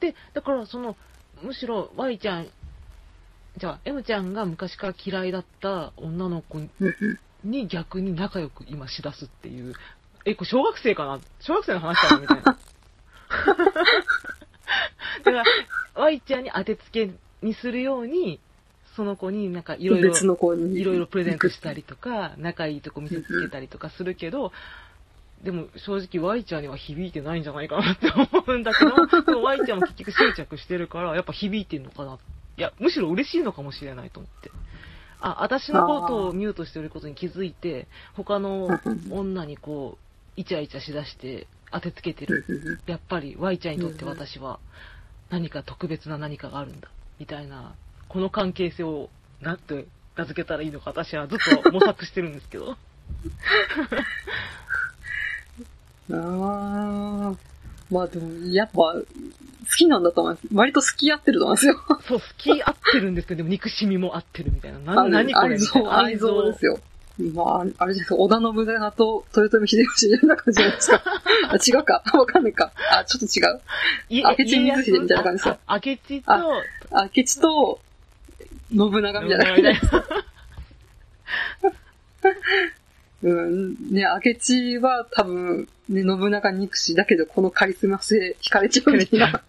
[0.00, 0.96] で、だからその、
[1.42, 2.48] むしろ Y ちゃん、
[3.56, 6.60] じゃあ M ちゃんが昔から嫌いだった女の子
[7.44, 9.74] に逆に仲良く今しだすっていう。
[10.24, 11.20] え、これ小学生かな？
[11.40, 12.42] 小学生の話かなみたいな。
[15.24, 15.44] だから、
[15.94, 17.10] Y ちゃんに当てつけ
[17.42, 18.40] にするように、
[19.00, 20.78] その子になんかいろいろ、別の子に。
[20.78, 24.52] いろいろプレゼントしたりとか、仲いいとこ見せつけたりとかするけど、
[25.42, 32.18] でも正直 Y ちゃんには響いてないんじゃないかなって思うんだけど、でも Y ちゃんも結局執着してるから、やっぱ響いてんのかな。
[32.58, 34.50] いや、むしろ嬉しいのかもしれないと思って。
[35.22, 38.68] あ、私のことをミュートしてることに気づいて、他の
[39.10, 42.44] 女にこう、イチャイチャしだして当てつけてる。
[42.84, 44.60] やっぱり Y ちゃんにとって私は
[45.30, 46.90] 何か特別な何かがあるんだ。
[47.18, 47.74] みたいな、
[48.10, 49.08] この関係性を
[49.40, 49.86] なんて
[50.16, 52.76] 名付けたらいいのか私はずっと模索してるんですけど。
[56.12, 57.34] ああ。
[57.90, 59.04] まあでも、やっぱ、好
[59.76, 60.48] きなんだと思います。
[60.52, 61.80] 割と好き合ってると思いますよ。
[62.06, 64.78] そう、好き合ってるんですけど、でも憎しみも合ってるみたいな。
[64.80, 65.98] なあの何これみたいな。
[65.98, 66.80] 愛憎ですよ。
[67.34, 71.02] まあ、あれじゃないですか、織田信長と豊臣秀吉みたいな感じじゃないですか。
[71.50, 72.02] あ違うか。
[72.14, 72.72] わかんないか。
[72.90, 73.60] あ、ちょっと違う。
[74.08, 76.32] い明智光秀みたいな感じですよあ明智と、
[76.90, 77.80] あ、明智と、
[78.70, 79.80] 信長みたいな。
[83.22, 83.92] うん。
[83.92, 89.42] ね、明智は多分、ね、信長憎し、だけどこのカリスマ性惹かれちゃうみたいな。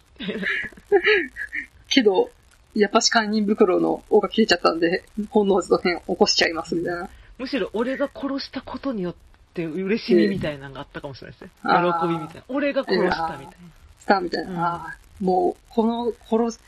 [1.88, 2.30] けど、
[2.74, 7.08] やっぱし堪忍袋の尾が切れちゃったんで、本能寺の変起こしちゃいますみたいな。
[7.38, 9.14] むしろ俺が殺したことによっ
[9.54, 11.50] て嬉しみみたいなのがあったかもしれないですね。
[11.62, 12.42] あー喜びみたいな。
[12.48, 13.52] 俺が殺したみたいな。
[14.00, 14.94] スターみたいな。
[14.96, 16.60] うんもう、この、殺す、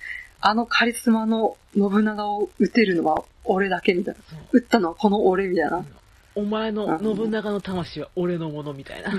[0.47, 4.21] あのカリスマの信長を撃てるのは俺だけみたいな。
[4.53, 5.87] 撃ったのはこの俺みたいな。
[6.35, 9.09] お前の信長の魂は俺のものみたいな。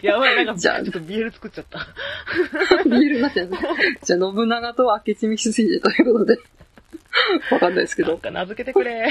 [0.00, 1.88] やばい、なんか、ちじゃあょっとビール作っちゃった。
[2.88, 6.38] ビールになってるじゃあ、信長と明智光秀ということで。
[7.50, 8.12] わかんないですけど。
[8.12, 9.08] なんか名付けてくれ。